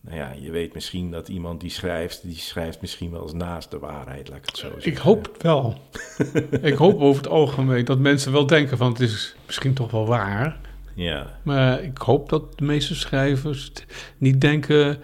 Nou 0.00 0.16
ja, 0.16 0.32
je 0.40 0.50
weet 0.50 0.74
misschien 0.74 1.10
dat 1.10 1.28
iemand 1.28 1.60
die 1.60 1.70
schrijft, 1.70 2.20
die 2.22 2.36
schrijft 2.36 2.80
misschien 2.80 3.10
wel 3.10 3.22
eens 3.22 3.32
naast 3.32 3.70
de 3.70 3.78
waarheid, 3.78 4.28
laat 4.28 4.38
ik 4.38 4.46
het 4.46 4.56
zo 4.56 4.68
zeggen. 4.68 4.92
Ik 4.92 4.98
hoop 4.98 5.28
het 5.32 5.42
wel. 5.42 5.78
ik 6.70 6.74
hoop 6.74 7.00
over 7.00 7.22
het 7.22 7.32
algemeen 7.32 7.84
dat 7.84 7.98
mensen 7.98 8.32
wel 8.32 8.46
denken 8.46 8.76
van 8.76 8.92
het 8.92 9.00
is 9.00 9.34
misschien 9.46 9.74
toch 9.74 9.90
wel 9.90 10.06
waar. 10.06 10.56
Ja, 10.94 11.38
Maar 11.42 11.82
ik 11.82 11.98
hoop 11.98 12.28
dat 12.28 12.58
de 12.58 12.64
meeste 12.64 12.94
schrijvers 12.94 13.72
niet 14.18 14.40
denken 14.40 14.98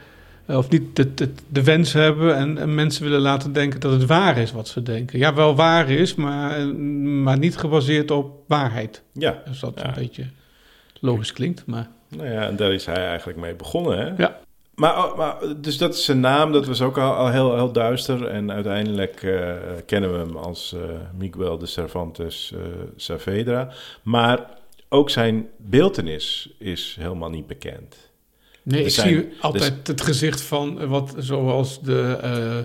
of 0.57 0.69
niet 0.71 0.97
de, 0.97 1.15
de, 1.15 1.33
de 1.49 1.65
wens 1.65 1.93
hebben 1.93 2.37
en, 2.37 2.59
en 2.59 2.75
mensen 2.75 3.03
willen 3.05 3.21
laten 3.21 3.53
denken 3.53 3.81
dat 3.81 3.93
het 3.93 4.07
waar 4.07 4.39
is 4.39 4.53
wat 4.53 4.69
ze 4.69 4.83
denken. 4.83 5.19
Ja, 5.19 5.35
wel 5.35 5.55
waar 5.55 5.91
is, 5.91 6.15
maar, 6.15 6.67
maar 7.05 7.39
niet 7.39 7.57
gebaseerd 7.57 8.11
op 8.11 8.33
waarheid. 8.47 9.03
ja. 9.13 9.43
Als 9.49 9.61
dat 9.61 9.73
Ja. 9.77 9.89
een 9.89 9.95
beetje 9.95 10.25
logisch 11.01 11.33
klinkt, 11.33 11.67
maar 11.67 11.89
Nou 12.09 12.29
ja, 12.29 12.47
en 12.47 12.57
daar 12.57 12.73
is 12.73 12.87
hij 12.87 13.07
eigenlijk 13.07 13.39
mee 13.39 13.55
begonnen, 13.55 13.99
hè? 13.99 14.23
Ja. 14.23 14.39
Maar, 14.75 14.97
oh, 15.05 15.17
maar 15.17 15.37
dus 15.57 15.79
dat 15.79 15.95
is 15.95 16.05
zijn 16.05 16.21
naam, 16.21 16.53
dat 16.53 16.67
was 16.67 16.83
ook 16.83 16.99
al, 16.99 17.13
al 17.13 17.29
heel, 17.31 17.55
heel 17.55 17.73
duister. 17.73 18.27
En 18.27 18.53
uiteindelijk 18.53 19.23
eh, 19.23 19.55
kennen 19.87 20.13
we 20.13 20.19
hem 20.19 20.37
als 20.37 20.73
eh, 20.75 20.81
Miguel 21.19 21.59
de 21.59 21.67
Cervantes 21.67 22.53
eh, 22.55 22.61
Saavedra. 22.97 23.69
Maar 24.03 24.47
ook 24.89 25.11
zijn 25.11 25.49
beeltenis 25.57 26.51
is 26.59 26.97
helemaal 27.01 27.31
niet 27.31 27.47
bekend. 27.47 28.10
Nee, 28.63 28.85
ik 28.85 28.91
zijn- 28.91 29.09
zie 29.09 29.29
altijd 29.41 29.87
het 29.87 30.01
gezicht 30.01 30.41
van 30.43 30.81
eh, 30.81 30.89
wat 30.89 31.15
zoals 31.19 31.81
de, 31.81 32.19
eh, 32.23 32.57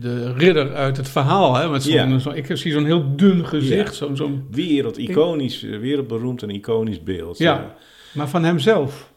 de 0.00 0.32
ridder 0.32 0.74
uit 0.74 0.96
het 0.96 1.08
verhaal. 1.08 1.54
Hè, 1.54 1.68
met 1.68 1.82
zo'n, 1.82 1.92
Ja. 1.92 2.18
zo, 2.18 2.30
ik 2.30 2.46
zie 2.56 2.72
zo'n 2.72 2.84
heel 2.84 3.16
dun 3.16 3.46
gezicht, 3.46 3.88
Ja. 3.98 4.06
zo'n, 4.06 4.16
zo'n, 4.16 4.46
Wereld, 4.50 4.96
iconisch, 4.98 5.62
wereldberoemd 5.62 6.42
en 6.42 6.50
iconisch 6.50 7.02
beeld. 7.02 7.38
Ja. 7.38 7.74
maar 8.12 8.28
van 8.28 8.44
hemzelf. 8.44 9.12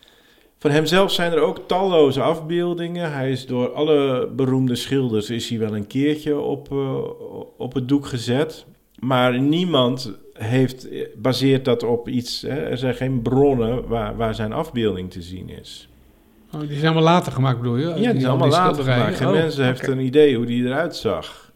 Van 0.60 0.72
hemzelf 0.72 1.12
zijn 1.12 1.32
er 1.32 1.40
ook 1.40 1.68
talloze 1.68 2.22
afbeeldingen. 2.22 3.12
Hij 3.14 3.32
is 3.32 3.46
door 3.46 3.72
alle 3.74 4.30
beroemde 4.36 4.76
schilders 4.76 5.30
is 5.30 5.50
hij 5.50 5.60
wel 5.60 5.76
een 5.76 5.88
keertje 5.88 6.40
op, 6.40 6.72
eh, 6.72 6.98
op 7.58 7.74
het 7.74 7.88
doek 7.88 8.06
gezet. 8.06 8.66
Maar 9.00 9.40
niemand 9.42 10.12
heeft, 10.34 10.88
baseert 11.18 11.66
dat 11.66 11.84
op 11.84 12.10
iets. 12.10 12.42
Hè? 12.42 12.56
Er 12.56 12.78
zijn 12.78 12.96
geen 12.96 13.22
bronnen 13.22 13.88
waar, 13.88 14.16
waar 14.18 14.36
zijn 14.36 14.54
afbeelding 14.54 15.12
te 15.12 15.22
zien 15.22 15.50
is. 15.50 15.88
Oh, 16.54 16.60
die 16.60 16.74
zijn 16.74 16.86
allemaal 16.94 17.14
later 17.14 17.32
gemaakt, 17.32 17.58
bedoel 17.58 17.78
je? 17.78 17.88
Ja, 17.88 17.94
die 17.94 18.04
zijn 18.04 18.26
allemaal 18.26 18.50
later 18.50 18.84
gemaakt. 18.84 19.18
Geen 19.18 19.28
Oh, 19.28 19.34
mensen 19.34 19.66
heeft 19.66 19.88
een 19.88 20.00
idee 20.00 20.36
hoe 20.36 20.46
die 20.46 20.66
eruit 20.66 20.96
zag. 20.96 21.52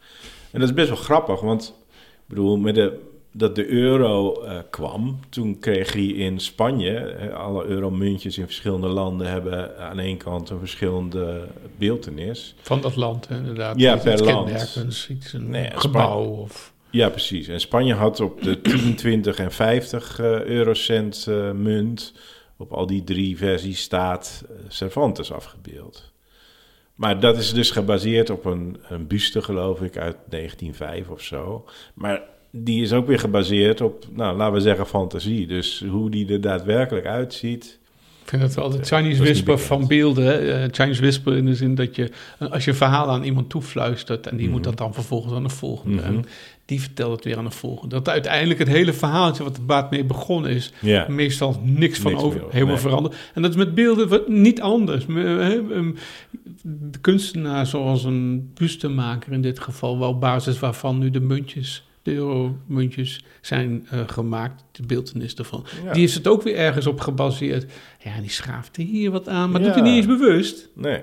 En 0.51 0.59
dat 0.59 0.69
is 0.69 0.75
best 0.75 0.87
wel 0.87 0.97
grappig, 0.97 1.41
want 1.41 1.73
ik 1.89 2.27
bedoel, 2.27 2.57
met 2.57 2.75
de, 2.75 2.99
dat 3.31 3.55
de 3.55 3.67
euro 3.67 4.41
eh, 4.43 4.57
kwam, 4.69 5.19
toen 5.29 5.59
kreeg 5.59 5.93
hij 5.93 6.05
in 6.05 6.39
Spanje, 6.39 7.15
alle 7.33 7.65
euromuntjes 7.65 8.37
in 8.37 8.45
verschillende 8.45 8.87
landen 8.87 9.27
hebben 9.27 9.77
aan 9.79 9.99
één 9.99 10.17
kant 10.17 10.49
een 10.49 10.59
verschillende 10.59 11.47
beeltenis. 11.77 12.55
Van 12.61 12.81
dat 12.81 12.95
land, 12.95 13.27
inderdaad. 13.29 13.79
Ja, 13.79 13.95
per 13.95 14.23
land. 14.23 14.45
kenmerkends, 14.45 15.09
iets, 15.09 15.33
een 15.33 15.49
Nee, 15.49 15.69
gebouw 15.75 16.23
of... 16.23 16.73
Ja, 16.91 17.09
precies. 17.09 17.47
En 17.47 17.59
Spanje 17.59 17.93
had 17.93 18.19
op 18.19 18.41
de 18.41 18.61
10, 18.61 18.95
20 18.95 19.37
en 19.37 19.51
50 19.51 20.19
eh, 20.19 20.43
eurocent 20.43 21.25
eh, 21.29 21.51
munt, 21.51 22.13
op 22.61 22.73
al 22.73 22.85
die 22.85 23.03
drie 23.03 23.37
versies 23.37 23.81
staat 23.81 24.45
eh, 24.49 24.55
Cervantes 24.67 25.31
afgebeeld. 25.31 26.11
Maar 26.95 27.19
dat 27.19 27.37
is 27.37 27.53
dus 27.53 27.71
gebaseerd 27.71 28.29
op 28.29 28.45
een, 28.45 28.77
een 28.89 29.07
buste, 29.07 29.41
geloof 29.41 29.81
ik, 29.81 29.97
uit 29.97 30.17
1905 30.29 31.09
of 31.09 31.21
zo. 31.21 31.65
Maar 31.93 32.21
die 32.51 32.81
is 32.81 32.93
ook 32.93 33.07
weer 33.07 33.19
gebaseerd 33.19 33.81
op, 33.81 34.05
nou, 34.11 34.37
laten 34.37 34.53
we 34.53 34.59
zeggen, 34.59 34.87
fantasie. 34.87 35.47
Dus 35.47 35.83
hoe 35.89 36.09
die 36.09 36.33
er 36.33 36.41
daadwerkelijk 36.41 37.05
uitziet, 37.05 37.79
vind 38.31 38.41
het 38.41 38.53
wel 38.53 38.69
de 38.69 38.77
dat 38.77 38.87
Chinese 38.87 39.09
is 39.09 39.17
niet 39.17 39.27
whisper 39.27 39.59
van 39.59 39.87
beelden. 39.87 40.61
Eh, 40.61 40.67
Chinese 40.71 41.01
whisper 41.01 41.37
in 41.37 41.45
de 41.45 41.55
zin 41.55 41.75
dat 41.75 41.95
je, 41.95 42.11
eh, 42.39 42.51
als 42.51 42.63
je 42.63 42.71
een 42.71 42.77
verhaal 42.77 43.09
aan 43.09 43.23
iemand 43.23 43.49
toefluistert 43.49 44.27
en 44.27 44.37
die 44.37 44.49
moet 44.49 44.63
dat 44.63 44.77
dan 44.77 44.93
vervolgens 44.93 45.33
aan 45.33 45.43
de 45.43 45.49
volgende. 45.49 45.95
Mhm. 45.95 46.05
En 46.05 46.25
die 46.65 46.81
vertelt 46.81 47.15
het 47.15 47.23
weer 47.23 47.37
aan 47.37 47.45
de 47.45 47.51
volgende. 47.51 47.95
Dat 47.95 48.09
uiteindelijk 48.09 48.59
het 48.59 48.67
hele 48.67 48.93
verhaaltje 48.93 49.43
wat 49.43 49.55
de 49.55 49.61
baat 49.61 49.91
mee 49.91 50.03
begonnen 50.03 50.51
is, 50.51 50.73
meestal 51.07 51.61
niks 51.63 51.99
van 51.99 52.11
Niks 52.11 52.23
over, 52.23 52.39
meer, 52.39 52.51
helemaal 52.51 52.73
nee. 52.73 52.83
veranderd. 52.83 53.15
En 53.33 53.41
dat 53.41 53.51
is 53.51 53.57
met 53.57 53.75
beelden 53.75 54.07
wat 54.07 54.27
niet 54.27 54.61
anders. 54.61 55.05
De 56.63 56.99
kunstenaar 57.01 57.65
zoals 57.65 58.03
een 58.03 58.51
bustemaker 58.53 59.31
in 59.31 59.41
dit 59.41 59.59
geval, 59.59 59.99
wel 59.99 60.09
op 60.09 60.21
basis 60.21 60.59
waarvan 60.59 60.97
nu 60.97 61.09
de 61.09 61.19
muntjes, 61.19 61.83
de 62.03 62.13
euromuntjes 62.13 63.23
zijn 63.41 63.87
eh, 63.89 63.99
gemaakt, 64.07 64.63
de 64.71 64.85
beeldenis 64.85 65.35
ervan. 65.35 65.65
Ja. 65.85 65.93
Die 65.93 66.03
is 66.03 66.13
het 66.13 66.27
ook 66.27 66.41
weer 66.43 66.55
ergens 66.55 66.87
op 66.87 66.99
gebaseerd. 66.99 67.71
Ja, 68.03 68.19
die 68.21 68.29
schaafde 68.29 68.81
hier 68.83 69.11
wat 69.11 69.27
aan, 69.27 69.51
maar 69.51 69.61
Ja. 69.61 69.65
doet 69.67 69.75
hij 69.75 69.83
niet 69.83 69.95
eens 69.95 70.05
bewust. 70.19 70.69
Nee. 70.75 71.01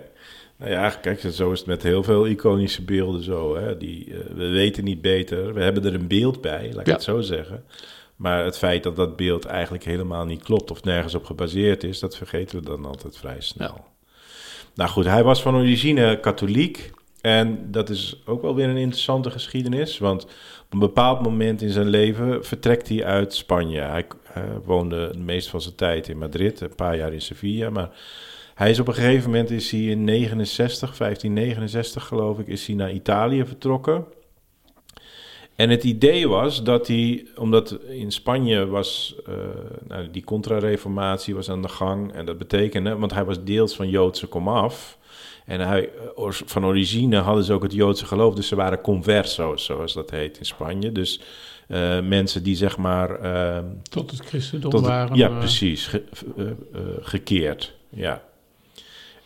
Nou 0.56 0.70
ja, 0.70 0.90
kijk, 0.90 1.20
zo 1.32 1.52
is 1.52 1.58
het 1.58 1.68
met 1.68 1.82
heel 1.82 2.02
veel 2.02 2.26
iconische 2.26 2.82
beelden 2.82 3.22
zo. 3.22 3.56
Hè? 3.56 3.76
Die, 3.76 4.14
eh, 4.14 4.18
we 4.34 4.48
weten 4.48 4.84
niet 4.84 5.00
beter. 5.00 5.54
We 5.54 5.62
hebben 5.62 5.84
er 5.84 5.94
een 5.94 6.06
beeld 6.08 6.40
bij, 6.40 6.68
laat 6.72 6.80
ik 6.80 6.86
Ja. 6.86 6.92
het 6.92 7.02
zo 7.02 7.20
zeggen. 7.20 7.64
Maar 8.16 8.44
het 8.44 8.58
feit 8.58 8.82
dat 8.82 8.96
dat 8.96 9.16
beeld 9.16 9.44
eigenlijk 9.44 9.84
helemaal 9.84 10.24
niet 10.24 10.42
klopt 10.42 10.70
of 10.70 10.84
nergens 10.84 11.14
op 11.14 11.24
gebaseerd 11.24 11.84
is, 11.84 11.98
dat 11.98 12.16
vergeten 12.16 12.58
we 12.58 12.64
dan 12.64 12.84
altijd 12.84 13.16
vrij 13.16 13.40
snel. 13.40 13.84
Nou 14.74 14.90
goed, 14.90 15.04
hij 15.04 15.22
was 15.24 15.42
van 15.42 15.54
origine 15.54 16.20
katholiek. 16.20 16.90
En 17.20 17.58
dat 17.70 17.90
is 17.90 18.22
ook 18.24 18.42
wel 18.42 18.54
weer 18.54 18.68
een 18.68 18.76
interessante 18.76 19.30
geschiedenis. 19.30 19.98
Want 19.98 20.26
een 20.68 20.78
bepaald 20.78 21.22
moment 21.22 21.62
in 21.62 21.70
zijn 21.70 21.88
leven 21.88 22.44
vertrekt 22.44 22.88
hij 22.88 23.04
uit 23.04 23.34
Spanje. 23.34 23.80
Hij 23.80 24.06
eh, 24.34 24.42
woonde 24.64 24.96
het 24.96 25.18
meest 25.18 25.48
van 25.48 25.60
zijn 25.60 25.74
tijd 25.74 26.08
in 26.08 26.18
Madrid, 26.18 26.60
een 26.60 26.74
paar 26.74 26.96
jaar 26.96 27.12
in 27.12 27.22
Sevilla. 27.22 27.70
Maar 27.70 27.90
hij 28.54 28.70
is 28.70 28.80
op 28.80 28.88
een 28.88 28.94
gegeven 28.94 29.30
moment 29.30 29.50
is 29.50 29.70
hij 29.70 29.80
in 29.80 30.04
69, 30.04 30.96
1569 30.96 32.06
geloof 32.06 32.38
ik, 32.38 32.46
is 32.46 32.66
hij 32.66 32.76
naar 32.76 32.92
Italië 32.92 33.44
vertrokken. 33.46 34.04
En 35.54 35.70
het 35.70 35.84
idee 35.84 36.28
was 36.28 36.62
dat 36.62 36.86
hij, 36.86 37.26
omdat 37.36 37.78
in 37.88 38.12
Spanje 38.12 38.66
was, 38.66 39.14
eh, 39.26 39.34
nou, 39.88 40.10
die 40.10 40.24
contra-reformatie 40.24 41.34
was 41.34 41.50
aan 41.50 41.62
de 41.62 41.68
gang. 41.68 42.12
En 42.12 42.26
dat 42.26 42.38
betekende, 42.38 42.96
want 42.96 43.14
hij 43.14 43.24
was 43.24 43.44
deels 43.44 43.76
van 43.76 43.88
Joodse 43.88 44.26
komaf. 44.26 44.98
En 45.48 45.60
hij, 45.60 45.88
eh, 46.16 46.28
van 46.30 46.64
origine 46.64 47.16
hadden 47.16 47.44
ze 47.44 47.52
ook 47.52 47.62
het 47.62 47.72
Joodse 47.72 48.06
geloof. 48.06 48.34
Dus 48.34 48.48
ze 48.48 48.56
waren 48.56 48.80
converso's, 48.80 49.64
zoals 49.64 49.92
dat 49.94 50.10
heet 50.10 50.38
in 50.38 50.44
Spanje. 50.46 50.92
Dus 50.92 51.20
eh, 51.68 52.00
mensen 52.00 52.42
die 52.42 52.56
zeg 52.56 52.76
maar... 52.76 53.10
eh, 53.20 53.62
Tot 53.90 54.10
het 54.10 54.20
christendom 54.20 54.70
tot 54.70 54.80
het- 54.80 54.88
waren. 54.90 55.16
ja, 55.16 55.28
eh, 55.28 55.38
precies. 55.38 55.86
ge- 55.86 56.04
gekeerd. 57.00 57.74
Ja. 57.88 58.22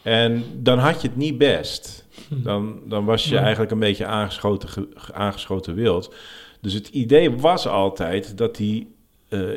En 0.02 0.44
dan 0.54 0.78
had 0.78 1.02
je 1.02 1.08
het 1.08 1.16
niet 1.16 1.38
best. 1.38 2.06
Dan, 2.28 2.80
dan 2.86 3.04
was 3.04 3.28
je 3.28 3.38
eigenlijk 3.38 3.70
een 3.72 3.78
beetje 3.78 4.06
aangeschoten, 4.06 4.68
ge- 4.68 4.88
aangeschoten 5.12 5.74
wild. 5.74 6.14
Dus 6.60 6.72
het 6.72 6.88
idee 6.88 7.30
was 7.30 7.66
altijd 7.66 8.38
dat 8.38 8.56
hij 8.56 8.86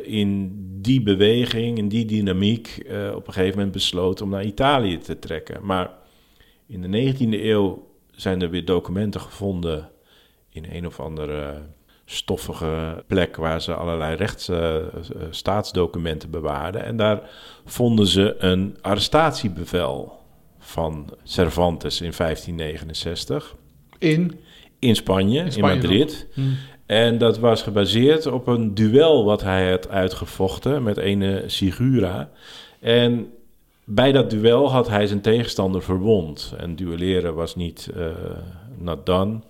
in 0.02 0.52
die 0.82 1.02
beweging, 1.02 1.78
in 1.78 1.88
die 1.88 2.04
dynamiek, 2.04 2.86
op 3.14 3.26
een 3.26 3.32
gegeven 3.32 3.54
moment 3.56 3.72
besloot 3.72 4.20
om 4.20 4.28
naar 4.28 4.44
Italië 4.44 4.98
te 4.98 5.18
trekken. 5.18 5.64
Maar 5.66 5.90
in 6.66 6.82
de 6.82 7.14
19e 7.14 7.44
eeuw 7.44 7.86
zijn 8.10 8.42
er 8.42 8.50
weer 8.50 8.64
documenten 8.64 9.20
gevonden 9.20 9.90
in 10.50 10.66
een 10.70 10.86
of 10.86 11.00
andere 11.00 11.62
stoffige 12.04 13.04
plek 13.06 13.36
waar 13.36 13.62
ze 13.62 13.74
allerlei 13.74 14.16
rechts, 14.16 14.48
eh, 14.48 14.76
eh, 14.76 14.86
staatsdocumenten 15.30 16.30
bewaarden. 16.30 16.84
En 16.84 16.96
daar 16.96 17.30
vonden 17.64 18.06
ze 18.06 18.34
een 18.38 18.76
arrestatiebevel 18.80 20.18
van 20.58 21.10
Cervantes 21.22 22.00
in 22.00 22.12
1569 22.12 23.56
In. 23.98 24.40
in 24.78 24.96
Spanje, 24.96 25.44
in, 25.44 25.52
Spanje 25.52 25.74
Madrid. 25.74 26.26
Hm. 26.34 26.40
En 26.86 27.18
dat 27.18 27.38
was 27.38 27.62
gebaseerd 27.62 28.26
op 28.26 28.46
een 28.46 28.74
duel 28.74 29.24
wat 29.24 29.42
hij 29.42 29.70
had 29.70 29.88
uitgevochten 29.88 30.82
met 30.82 30.96
ene 30.96 31.42
Sigura. 31.46 32.30
En 32.80 33.32
bij 33.88 34.12
dat 34.12 34.30
duel 34.30 34.70
had 34.70 34.88
hij 34.88 35.06
zijn 35.06 35.20
tegenstander 35.20 35.82
verwond. 35.82 36.54
En 36.58 36.76
duelleren 36.76 37.34
was 37.34 37.56
niet 37.56 37.90
eh 37.96 38.06
not 38.78 39.06
done. 39.06 39.40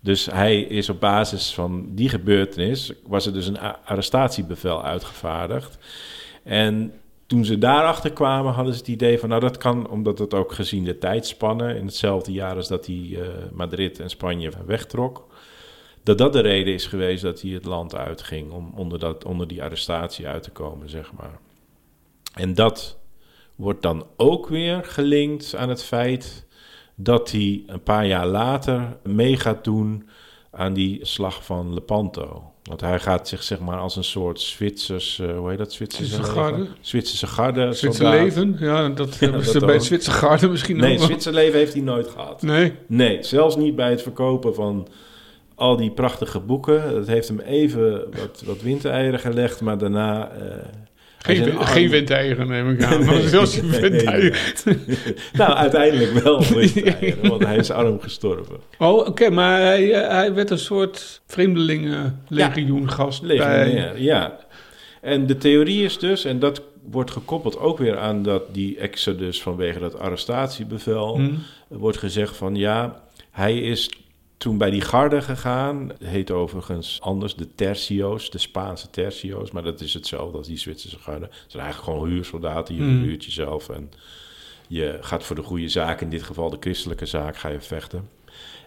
Dus 0.00 0.26
hij 0.26 0.60
is 0.60 0.88
op 0.88 1.00
basis 1.00 1.54
van 1.54 1.88
die 1.94 2.08
gebeurtenis... 2.08 2.92
was 3.06 3.26
er 3.26 3.32
dus 3.32 3.46
een 3.46 3.58
arrestatiebevel 3.84 4.84
uitgevaardigd. 4.84 5.78
En 6.42 6.92
toen 7.26 7.44
ze 7.44 7.58
daarachter 7.58 8.12
kwamen, 8.12 8.52
hadden 8.52 8.72
ze 8.72 8.78
het 8.78 8.88
idee 8.88 9.18
van... 9.18 9.28
nou, 9.28 9.40
dat 9.40 9.56
kan, 9.56 9.88
omdat 9.88 10.18
het 10.18 10.34
ook 10.34 10.52
gezien 10.52 10.84
de 10.84 10.98
tijdspannen... 10.98 11.76
in 11.76 11.86
hetzelfde 11.86 12.32
jaar 12.32 12.56
als 12.56 12.68
dat 12.68 12.86
hij 12.86 13.08
eh, 13.12 13.26
Madrid 13.52 14.00
en 14.00 14.10
Spanje 14.10 14.50
wegtrok 14.66 15.26
dat 16.02 16.18
dat 16.18 16.32
de 16.32 16.40
reden 16.40 16.74
is 16.74 16.86
geweest 16.86 17.22
dat 17.22 17.40
hij 17.40 17.50
het 17.50 17.64
land 17.64 17.94
uitging 17.94 18.50
om 18.50 18.72
onder, 18.76 18.98
dat, 18.98 19.24
onder 19.24 19.48
die 19.48 19.62
arrestatie 19.62 20.26
uit 20.26 20.42
te 20.42 20.50
komen, 20.50 20.90
zeg 20.90 21.12
maar. 21.12 21.38
En 22.34 22.54
dat 22.54 22.98
wordt 23.54 23.82
dan 23.82 24.06
ook 24.16 24.48
weer 24.48 24.80
gelinkt 24.84 25.54
aan 25.56 25.68
het 25.68 25.82
feit 25.82 26.46
dat 26.94 27.30
hij 27.30 27.62
een 27.66 27.82
paar 27.82 28.06
jaar 28.06 28.26
later 28.26 28.96
mee 29.02 29.36
gaat 29.36 29.64
doen 29.64 30.08
aan 30.50 30.72
die 30.72 31.06
slag 31.06 31.44
van 31.44 31.74
Lepanto. 31.74 32.42
Want 32.62 32.80
hij 32.80 33.00
gaat 33.00 33.28
zich 33.28 33.42
zeg 33.42 33.60
maar 33.60 33.78
als 33.78 33.96
een 33.96 34.04
soort 34.04 34.40
Zwitsers, 34.40 35.18
eh, 35.18 35.36
hoe 35.36 35.48
heet 35.48 35.58
dat? 35.58 35.72
Zwitserse 35.72 36.12
Zwitserse 36.12 36.32
garde. 36.40 36.66
Zwitserse 36.80 37.26
garde. 37.26 37.72
Zwitser 37.72 38.08
leven. 38.08 38.56
Ja, 38.58 38.88
dat 38.88 39.18
hebben 39.20 39.44
ze 39.44 39.58
bij 39.58 39.74
het. 39.74 39.84
Zwitser 39.84 40.12
Garde 40.12 40.48
misschien 40.48 40.76
Nee, 40.76 40.92
ook 40.92 40.98
wel. 40.98 41.06
Zwitser 41.06 41.32
leven 41.32 41.58
heeft 41.58 41.72
hij 41.72 41.82
nooit 41.82 42.08
gehad. 42.08 42.42
Nee. 42.42 42.72
Nee, 42.86 43.22
zelfs 43.22 43.56
niet 43.56 43.76
bij 43.76 43.90
het 43.90 44.02
verkopen 44.02 44.54
van 44.54 44.88
al 45.54 45.76
die 45.76 45.90
prachtige 45.90 46.40
boeken. 46.40 46.92
Dat 46.94 47.06
heeft 47.06 47.28
hem 47.28 47.40
even 47.40 48.06
wat, 48.20 48.42
wat 48.46 48.62
windeieren 48.62 49.20
gelegd, 49.20 49.60
maar 49.60 49.78
daarna... 49.78 50.28
eh, 50.30 50.56
Geen, 51.24 51.56
arm- 51.56 51.66
geen 51.66 51.90
windeieren 51.90 52.48
neem 52.48 52.70
ik 52.70 52.82
aan. 52.84 52.98
Nee, 52.98 53.06
maar 53.06 53.28
zelfs 53.28 53.54
je 53.54 53.62
nee, 53.62 54.32
nou, 55.40 55.52
uiteindelijk 55.52 56.12
wel 56.12 56.44
windeieren, 56.54 57.28
want 57.28 57.44
hij 57.44 57.56
is 57.56 57.70
arm 57.70 58.00
gestorven. 58.00 58.56
Oh, 58.78 59.06
oké, 59.06 59.30
maar 59.30 59.60
hij, 59.60 59.92
eh, 59.92 60.08
hij 60.08 60.34
werd 60.34 60.50
een 60.50 60.58
soort 60.58 61.20
vreemdelingenlegioengast 61.26 63.22
bij... 63.22 63.36
Legionair, 63.36 64.02
ja. 64.02 64.38
En 65.00 65.26
de 65.26 65.36
theorie 65.36 65.84
is 65.84 65.98
dus, 65.98 66.24
en 66.24 66.38
dat 66.38 66.62
wordt 66.90 67.10
gekoppeld 67.10 67.58
ook 67.58 67.78
weer 67.78 67.98
aan 67.98 68.22
dat 68.22 68.42
die 68.54 68.78
exodus 68.78 69.42
vanwege 69.42 69.78
dat 69.78 69.98
arrestatiebevel... 69.98 71.16
Hm. 71.16 71.32
Er 71.70 71.78
wordt 71.78 71.98
gezegd 71.98 72.36
van 72.36 72.56
ja, 72.56 73.02
hij 73.30 73.58
is 73.58 73.90
toen 74.44 74.58
bij 74.58 74.70
die 74.70 74.80
garde 74.80 75.22
gegaan. 75.22 75.88
Het 75.88 76.08
heet 76.08 76.30
overigens 76.30 77.00
anders 77.00 77.34
de 77.34 77.54
tercio's, 77.54 78.30
de 78.30 78.38
Spaanse 78.38 78.90
tercio's. 78.90 79.50
Maar 79.50 79.62
dat 79.62 79.80
is 79.80 79.94
hetzelfde 79.94 80.38
als 80.38 80.46
die 80.46 80.56
Zwitserse 80.58 80.98
garde. 80.98 81.24
Het 81.24 81.44
zijn 81.46 81.62
eigenlijk 81.62 81.92
gewoon 81.92 82.08
huursoldaten. 82.12 82.74
Je 82.74 82.82
Mm. 82.82 83.02
huurt 83.02 83.24
jezelf 83.24 83.68
en 83.68 83.90
je 84.68 84.98
gaat 85.00 85.24
voor 85.24 85.36
de 85.36 85.42
goede 85.42 85.68
zaak. 85.68 86.00
In 86.00 86.08
dit 86.08 86.22
geval 86.22 86.50
de 86.50 86.56
christelijke 86.60 87.06
zaak 87.06 87.36
ga 87.36 87.48
je 87.48 87.60
vechten. 87.60 88.08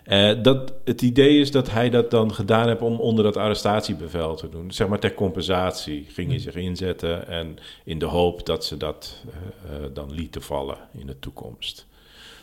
Eh, 0.04 0.32
dat, 0.42 0.74
het 0.86 1.02
idee 1.02 1.40
is 1.40 1.52
dat 1.52 1.72
hij 1.72 1.90
dat 1.90 2.12
dan 2.12 2.34
gedaan 2.34 2.68
heeft 2.68 2.82
om 2.82 3.00
onder 3.00 3.24
dat 3.24 3.38
arrestatiebevel 3.38 4.36
te 4.36 4.50
doen. 4.50 4.72
Zeg 4.72 4.88
maar 4.88 5.00
ter 5.00 5.14
compensatie 5.14 6.06
ging 6.10 6.30
hij 6.30 6.40
zich 6.40 6.56
inzetten. 6.56 7.28
En 7.28 7.58
in 7.84 8.00
de 8.00 8.06
hoop 8.06 8.46
dat 8.46 8.66
ze 8.66 8.78
dat 8.78 9.24
eh, 9.30 9.76
eh, 9.76 9.90
dan 9.94 10.14
lieten 10.14 10.42
vallen 10.42 10.78
in 10.98 11.08
de 11.08 11.20
toekomst. 11.20 11.86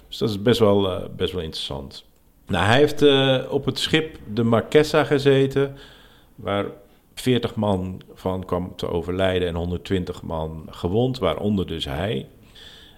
Dus 0.08 0.18
dat 0.18 0.28
is 0.28 0.42
best 0.42 0.58
wel, 0.58 1.08
best 1.16 1.32
wel 1.32 1.42
interessant. 1.42 2.04
Nou, 2.46 2.64
hij 2.64 2.76
heeft 2.76 3.02
eh, 3.02 3.40
op 3.50 3.64
het 3.64 3.78
schip 3.78 4.18
de 4.34 4.42
Marquesa 4.42 5.04
gezeten, 5.04 5.76
waar 6.34 6.66
40 7.14 7.54
man 7.54 8.02
van 8.14 8.44
kwam 8.44 8.76
te 8.76 8.88
overlijden 8.88 9.48
en 9.48 9.54
120 9.54 10.22
man 10.22 10.66
gewond, 10.70 11.18
waaronder 11.18 11.66
dus 11.66 11.84
hij. 11.84 12.26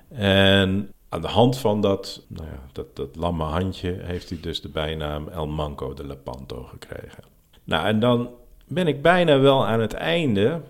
En 0.09 0.91
aan 1.09 1.21
de 1.21 1.29
hand 1.29 1.59
van 1.59 1.81
dat, 1.81 2.25
nou 2.27 2.47
ja, 2.47 2.61
dat, 2.73 2.97
dat 2.97 3.17
lamme 3.17 3.45
handje 3.45 3.97
heeft 4.03 4.29
hij 4.29 4.39
dus 4.41 4.61
de 4.61 4.69
bijnaam 4.69 5.29
El 5.29 5.47
Manco 5.47 5.95
de 5.95 6.07
Lepanto 6.07 6.63
gekregen. 6.63 7.25
Nou, 7.65 7.87
en 7.87 8.01
dan 8.01 8.31
ben 8.67 8.87
ik 8.87 9.03
bijna 9.03 9.39
wel 9.39 9.67
aan 9.67 9.81
het 9.81 9.93
einde. 9.93 10.61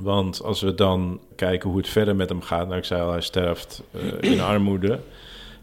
Want 0.00 0.42
als 0.42 0.60
we 0.60 0.74
dan 0.74 1.20
kijken 1.36 1.68
hoe 1.68 1.78
het 1.78 1.88
verder 1.88 2.16
met 2.16 2.28
hem 2.28 2.40
gaat, 2.40 2.66
nou 2.66 2.78
ik 2.78 2.84
zei 2.84 3.02
al, 3.02 3.10
hij 3.10 3.20
sterft 3.20 3.82
eh, 3.90 4.30
in 4.32 4.40
armoede. 4.40 5.00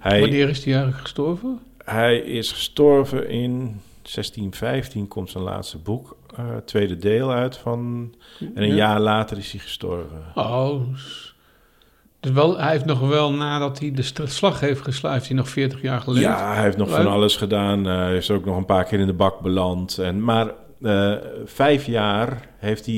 Wanneer 0.03 0.49
is 0.49 0.63
hij 0.63 0.73
eigenlijk 0.73 1.01
gestorven? 1.01 1.59
Hij 1.85 2.17
is 2.17 2.51
gestorven 2.51 3.29
in 3.29 3.81
1615, 4.01 5.07
komt 5.07 5.29
zijn 5.29 5.43
laatste 5.43 5.77
boek, 5.77 6.17
eh, 6.35 6.45
tweede 6.65 6.97
deel 6.97 7.31
uit 7.31 7.57
van. 7.57 8.13
En 8.39 8.51
een 8.63 8.67
Ja. 8.67 8.75
jaar 8.75 8.99
later 8.99 9.37
is 9.37 9.51
hij 9.51 9.59
gestorven. 9.61 10.23
Oh, 10.35 10.81
dus, 10.91 11.35
wel, 12.33 12.57
hij 12.59 12.71
heeft 12.71 12.85
nog 12.85 12.99
wel, 12.99 13.33
nadat 13.33 13.79
hij 13.79 13.91
de 13.91 14.27
slag 14.27 14.59
heeft 14.59 14.85
heeft 15.01 15.27
hij 15.27 15.35
nog 15.35 15.49
40 15.49 15.81
jaar 15.81 16.01
geleden. 16.01 16.29
Ja, 16.29 16.53
hij 16.53 16.63
heeft 16.63 16.77
nog 16.77 16.89
van 16.89 17.07
alles 17.07 17.35
gedaan. 17.35 17.87
Eh, 17.87 17.95
Hij 17.95 18.15
is 18.17 18.31
ook 18.31 18.45
nog 18.45 18.57
een 18.57 18.65
paar 18.65 18.83
keer 18.83 18.99
in 18.99 19.07
de 19.07 19.13
bak 19.13 19.39
beland. 19.39 19.97
En, 19.97 20.23
maar 20.23 20.51
eh, 20.81 21.13
vijf 21.45 21.85
jaar 21.85 22.47
heeft 22.57 22.85
hij, 22.85 22.95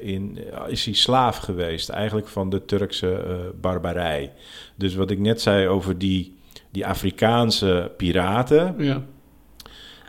in, 0.00 0.38
is 0.66 0.84
hij 0.84 0.94
slaaf 0.94 1.36
geweest, 1.36 1.88
eigenlijk 1.88 2.28
van 2.28 2.50
de 2.50 2.64
Turkse 2.64 3.24
barbarij. 3.60 4.32
Dus 4.74 4.94
wat 4.94 5.10
ik 5.10 5.18
net 5.18 5.40
zei 5.40 5.68
over 5.68 5.98
die, 5.98 6.36
die 6.74 6.86
Afrikaanse 6.86 7.92
piraten. 7.96 8.74
Ja. 8.78 9.02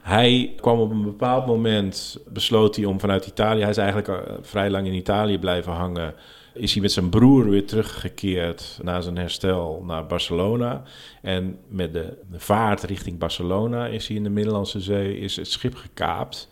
Hij 0.01 0.53
kwam 0.57 0.79
op 0.79 0.91
een 0.91 1.03
bepaald 1.03 1.45
moment, 1.45 2.19
besloot 2.29 2.75
hij 2.75 2.85
om 2.85 2.99
vanuit 2.99 3.25
Italië, 3.25 3.61
hij 3.61 3.69
is 3.69 3.77
eigenlijk 3.77 4.07
eh, 4.07 4.33
vrij 4.41 4.69
lang 4.69 4.87
in 4.87 4.93
Italië 4.93 5.39
blijven 5.39 5.71
hangen, 5.71 6.13
is 6.53 6.73
hij 6.73 6.81
met 6.81 6.91
zijn 6.91 7.09
broer 7.09 7.49
weer 7.49 7.65
teruggekeerd 7.65 8.79
na 8.81 9.01
zijn 9.01 9.17
herstel 9.17 9.83
naar 9.87 10.05
Barcelona. 10.05 10.83
En 11.21 11.57
met 11.67 11.93
de, 11.93 12.17
de 12.31 12.39
vaart 12.39 12.83
richting 12.83 13.19
Barcelona 13.19 13.87
is 13.87 14.07
hij 14.07 14.17
in 14.17 14.23
de 14.23 14.29
Middellandse 14.29 14.79
Zee, 14.79 15.19
is 15.19 15.35
het 15.35 15.51
schip 15.51 15.75
gekaapt. 15.75 16.49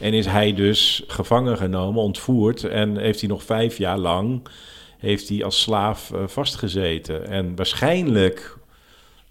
En 0.00 0.12
is 0.12 0.26
hij 0.26 0.54
dus 0.54 1.04
gevangen 1.06 1.56
genomen, 1.56 2.02
ontvoerd 2.02 2.64
en 2.64 2.96
heeft 2.96 3.20
hij 3.20 3.28
nog 3.28 3.42
vijf 3.42 3.78
jaar 3.78 3.98
lang 3.98 4.48
heeft 4.98 5.28
hij 5.28 5.44
als 5.44 5.60
slaaf 5.60 6.12
eh, 6.12 6.26
vastgezeten. 6.26 7.26
En 7.26 7.56
waarschijnlijk 7.56 8.56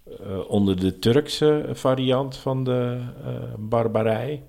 eh, 0.06 0.38
onder 0.48 0.80
de 0.80 0.98
Turkse 0.98 1.68
variant 1.72 2.36
van 2.36 2.64
de 2.64 2.98
eh, 3.24 3.32
barbarij. 3.58 4.42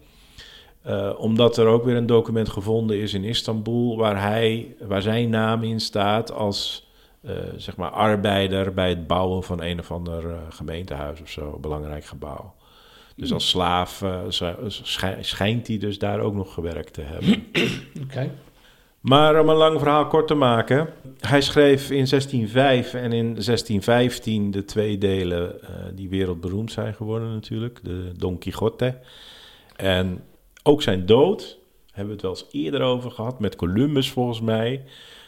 Eh, 0.82 1.14
omdat 1.18 1.58
er 1.58 1.66
ook 1.68 1.84
weer 1.84 1.96
een 1.96 2.06
document 2.06 2.50
gevonden 2.50 3.00
is 3.00 3.14
in 3.14 3.24
Istanbul 3.24 3.98
waar, 3.98 4.22
hij, 4.22 4.76
waar 4.82 5.02
zijn 5.02 5.30
naam 5.30 5.64
in 5.64 5.80
staat 5.80 6.32
als 6.32 6.86
zeg 7.56 7.76
maar 7.78 7.90
arbeider 7.90 8.74
bij 8.74 8.90
het 8.90 9.08
bouwen 9.08 9.44
van 9.44 9.62
een 9.62 9.80
of 9.80 9.92
ander 9.92 10.30
eh, 10.32 10.38
gemeentehuis 10.50 11.22
of 11.22 11.30
zo, 11.30 11.52
een 11.56 11.62
belangrijk 11.62 12.06
gebouw. 12.06 12.54
Dus 13.16 13.34
als 13.34 13.50
slaaf 13.50 14.04
sch- 14.30 14.44
schij- 14.68 15.24
schijnt 15.24 15.68
hij 15.68 15.78
dus 15.78 16.00
daar 16.00 16.20
ook 16.20 16.34
nog 16.34 16.54
gewerkt 16.54 16.94
te 16.94 17.02
hebben. 17.02 17.46
Oké. 18.04 18.32
Maar 19.08 19.40
om 19.40 19.50
een 19.50 19.56
lang 19.56 19.80
verhaal 19.80 20.08
kort 20.08 20.28
te 20.28 20.34
maken. 20.34 20.90
Hij 21.20 21.42
schreef 21.42 21.90
in 21.90 22.06
1605 22.06 22.94
en 22.94 23.12
in 23.12 23.26
1615 23.34 24.52
de 24.52 24.66
twee 24.66 24.98
delen 24.98 25.62
eh, 25.62 25.70
die 25.94 26.10
wereldberoemd 26.10 26.72
zijn 26.72 26.94
geworden 26.94 27.32
natuurlijk. 27.32 27.80
De 27.84 28.12
Don 28.18 28.38
Quixote. 28.38 29.00
En 29.76 30.24
ook 30.64 30.82
zijn 30.82 31.06
dood, 31.06 31.58
hebben 31.86 32.06
we 32.06 32.12
het 32.12 32.22
wel 32.22 32.32
eens 32.32 32.46
eerder 32.52 32.82
over 32.82 33.12
gehad, 33.12 33.40
met 33.40 33.56
Columbus 33.56 34.12
volgens 34.12 34.42
mij. 34.42 34.84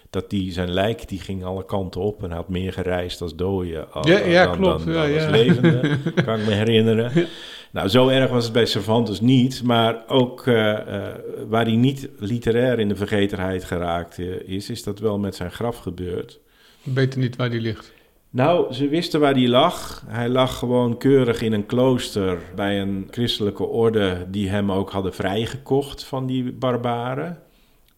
Dat 0.09 0.29
die, 0.29 0.51
zijn 0.51 0.71
lijk 0.71 1.07
die 1.07 1.19
ging 1.19 1.43
alle 1.43 1.65
kanten 1.65 2.01
op 2.01 2.23
en 2.23 2.31
had 2.31 2.49
meer 2.49 2.73
gereisd 2.73 3.21
als 3.21 3.35
dooien. 3.35 3.91
al- 3.93 4.07
Ja, 4.07 4.17
ja, 4.19 4.45
dan, 4.45 4.55
klopt. 4.57 4.85
Dan, 4.85 4.93
Ja, 5.09 5.21
als 5.23 5.31
levende, 5.31 5.97
kan 6.25 6.39
ik 6.39 6.45
me 6.45 6.51
herinneren. 6.53 7.27
Nou, 7.71 7.87
zo 7.87 8.07
erg 8.07 8.29
was 8.29 8.43
het 8.43 8.53
bij 8.53 8.65
Cervantes 8.65 9.21
niet. 9.21 9.63
Maar 9.63 10.03
ook 10.07 10.47
eh, 10.47 10.71
eh, 10.71 11.15
waar 11.47 11.65
hij 11.65 11.75
niet 11.75 12.09
literair 12.19 12.79
in 12.79 12.87
de 12.87 12.95
vergetenheid 12.95 13.63
geraakt 13.63 14.19
eh, 14.19 14.25
is, 14.45 14.69
is 14.69 14.83
dat 14.83 14.99
wel 14.99 15.19
met 15.19 15.35
zijn 15.35 15.51
graf 15.51 15.77
gebeurd. 15.77 16.39
Beter 16.83 17.19
niet 17.19 17.35
waar 17.35 17.49
die 17.49 17.61
ligt. 17.61 17.93
Nou, 18.31 18.73
ze 18.73 18.87
wisten 18.87 19.19
waar 19.19 19.33
hij 19.33 19.47
lag. 19.47 20.03
Hij 20.07 20.29
lag 20.29 20.57
gewoon 20.57 20.97
keurig 20.97 21.41
in 21.41 21.53
een 21.53 21.65
klooster 21.65 22.37
bij 22.55 22.81
een 22.81 23.07
christelijke 23.11 23.63
orde 23.63 24.25
die 24.31 24.49
hem 24.49 24.71
ook 24.71 24.91
hadden 24.91 25.13
vrijgekocht 25.13 26.03
van 26.03 26.25
die 26.25 26.51
barbaren. 26.51 27.37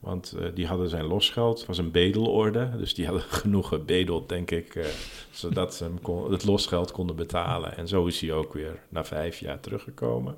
Want 0.01 0.35
eh, 0.39 0.45
die 0.53 0.67
hadden 0.67 0.89
zijn 0.89 1.05
losgeld, 1.05 1.57
het 1.57 1.67
was 1.67 1.77
een 1.77 1.91
bedelorde. 1.91 2.69
Dus 2.77 2.93
die 2.93 3.05
hadden 3.05 3.23
genoeg 3.41 3.67
gebedeld, 3.67 4.29
denk 4.29 4.51
ik, 4.51 4.75
eh, 4.75 4.85
zodat 5.31 5.75
ze 5.75 5.83
hem 5.83 6.31
het 6.31 6.45
losgeld 6.45 6.91
konden 6.91 7.15
betalen. 7.15 7.77
En 7.77 7.87
zo 7.87 8.05
is 8.05 8.21
hij 8.21 8.33
ook 8.33 8.53
weer 8.53 8.79
na 8.89 9.03
vijf 9.03 9.39
jaar 9.39 9.59
teruggekomen. 9.59 10.35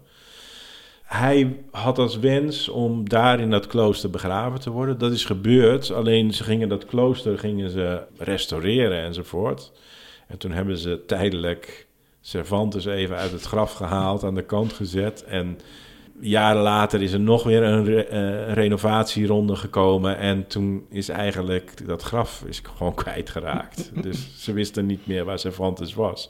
Hij 1.04 1.60
had 1.72 1.98
als 1.98 2.20
wens 2.20 2.70
om 2.70 3.10
daar 3.10 3.40
in 3.40 3.50
dat 3.50 3.68
klooster 3.68 4.10
begraven 4.10 4.60
te 4.60 4.70
worden. 4.70 4.98
Dat 4.98 5.12
is 5.12 5.26
gebeurd, 5.26 5.92
alleen 5.92 6.34
ze 6.34 6.44
gingen 6.44 6.70
dat 6.70 6.86
klooster 6.86 7.40
gingen 7.40 7.70
ze 7.70 8.04
restaureren 8.18 9.02
enzovoort. 9.02 9.72
En 10.28 10.38
toen 10.38 10.52
hebben 10.52 10.78
ze 10.78 11.04
tijdelijk 11.06 11.88
Cervantes 12.26 12.86
even 12.86 13.18
uit 13.18 13.32
het 13.32 13.44
graf 13.44 13.74
gehaald, 13.74 14.24
aan 14.24 14.36
de 14.36 14.46
kant 14.46 14.74
gezet. 14.74 15.24
En 15.24 15.60
jaren 16.20 16.62
later 16.62 17.02
is 17.02 17.14
er 17.14 17.20
nog 17.20 17.44
weer 17.44 17.64
een 17.64 17.86
re- 17.86 18.02
eh, 18.02 18.54
renovatieronde 18.54 19.56
gekomen. 19.56 20.18
En 20.18 20.48
toen 20.48 20.86
is 20.90 21.10
eigenlijk 21.10 21.88
dat 21.88 22.02
graf 22.02 22.44
is 22.48 22.62
gewoon 22.78 22.94
kwijtgeraakt. 23.04 23.92
dus 24.04 24.44
ze 24.44 24.54
wisten 24.54 24.86
niet 24.86 25.08
meer 25.08 25.26
waar 25.26 25.40
Cervantes 25.40 25.94
was. 25.94 26.30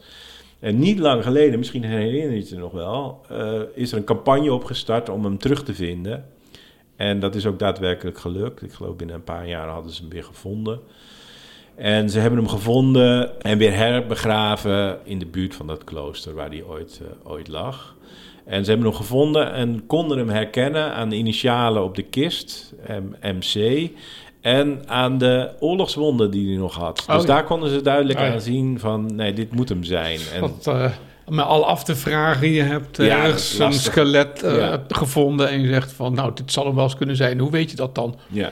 En 0.60 0.80
niet 0.80 1.00
lang 1.00 1.24
geleden, 1.24 1.60
misschien 1.60 1.84
herinner 1.84 2.32
je 2.32 2.38
het 2.38 2.50
je 2.50 2.56
nog 2.58 2.72
wel, 2.72 3.22
eh, 3.30 3.60
is 3.74 3.92
er 3.92 3.98
een 3.98 4.04
campagne 4.04 4.54
opgestart 4.54 5.10
om 5.10 5.24
hem 5.24 5.38
terug 5.38 5.64
te 5.64 5.74
vinden. 5.74 6.26
En 6.96 7.20
dat 7.20 7.36
is 7.36 7.46
ook 7.46 7.60
daadwerkelijk 7.60 8.18
gelukt. 8.18 8.62
Ik 8.62 8.72
geloof 8.74 8.96
binnen 8.96 9.16
een 9.16 9.24
paar 9.24 9.48
jaar 9.48 9.68
hadden 9.68 9.92
ze 9.92 10.02
hem 10.02 10.10
weer 10.10 10.24
gevonden. 10.24 10.80
En 11.76 12.10
ze 12.10 12.20
hebben 12.20 12.40
hem 12.40 12.48
gevonden 12.50 13.42
en 13.42 13.58
weer 13.58 13.76
herbegraven 13.76 15.00
in 15.04 15.20
de 15.20 15.26
buurt 15.26 15.56
van 15.56 15.68
dat 15.68 15.84
klooster 15.84 16.34
waar 16.34 16.50
hij 16.50 16.64
ooit, 16.64 17.02
eh, 17.02 17.32
ooit 17.32 17.48
lag. 17.48 17.96
En 18.46 18.64
ze 18.66 18.70
hebben 18.72 18.88
hem 18.88 18.98
gevonden 18.98 19.54
en 19.54 19.86
konden 19.88 20.18
hem 20.18 20.30
herkennen 20.30 20.94
aan 20.94 21.10
de 21.10 21.16
initialen 21.16 21.84
op 21.84 21.96
de 21.96 22.02
kist, 22.04 22.74
MC, 23.22 23.90
en 24.42 24.82
aan 24.86 25.18
de 25.18 25.50
oorlogswonden 25.60 26.32
die 26.32 26.48
hij 26.48 26.58
nog 26.58 26.76
had. 26.76 27.06
Oh, 27.10 27.14
dus 27.16 27.22
ja. 27.22 27.28
daar 27.28 27.44
konden 27.44 27.70
ze 27.70 27.82
duidelijk 27.82 28.20
Oh, 28.20 28.26
ja. 28.26 28.32
aan 28.32 28.42
zien 28.42 28.80
van, 28.80 29.16
nee, 29.16 29.34
dit 29.34 29.52
moet 29.52 29.70
hem 29.70 29.84
zijn. 29.84 30.20
En, 30.34 30.42
Wat, 30.42 30.68
eh, 30.68 30.90
met 31.28 31.46
al 31.46 31.66
af 31.66 31.84
te 31.84 31.96
vragen, 31.96 32.50
je 32.50 32.62
hebt 32.62 33.00
eh, 33.00 33.06
Ja, 33.08 33.24
ergens 33.24 33.60
een 33.60 33.74
skelet 33.74 34.44
eh, 34.44 34.58
Ja. 34.58 34.84
gevonden 34.88 35.50
en 35.50 35.62
je 35.62 35.68
zegt 35.68 35.92
van, 35.92 36.14
nou, 36.14 36.32
dit 36.34 36.52
zal 36.52 36.66
hem 36.66 36.76
wel 36.76 36.84
eens 36.84 36.96
kunnen 36.96 37.16
zijn. 37.16 37.40
Hoe 37.40 37.52
weet 37.52 37.70
je 37.70 37.76
dat 37.76 37.96
dan? 37.96 38.16
ja. 38.28 38.52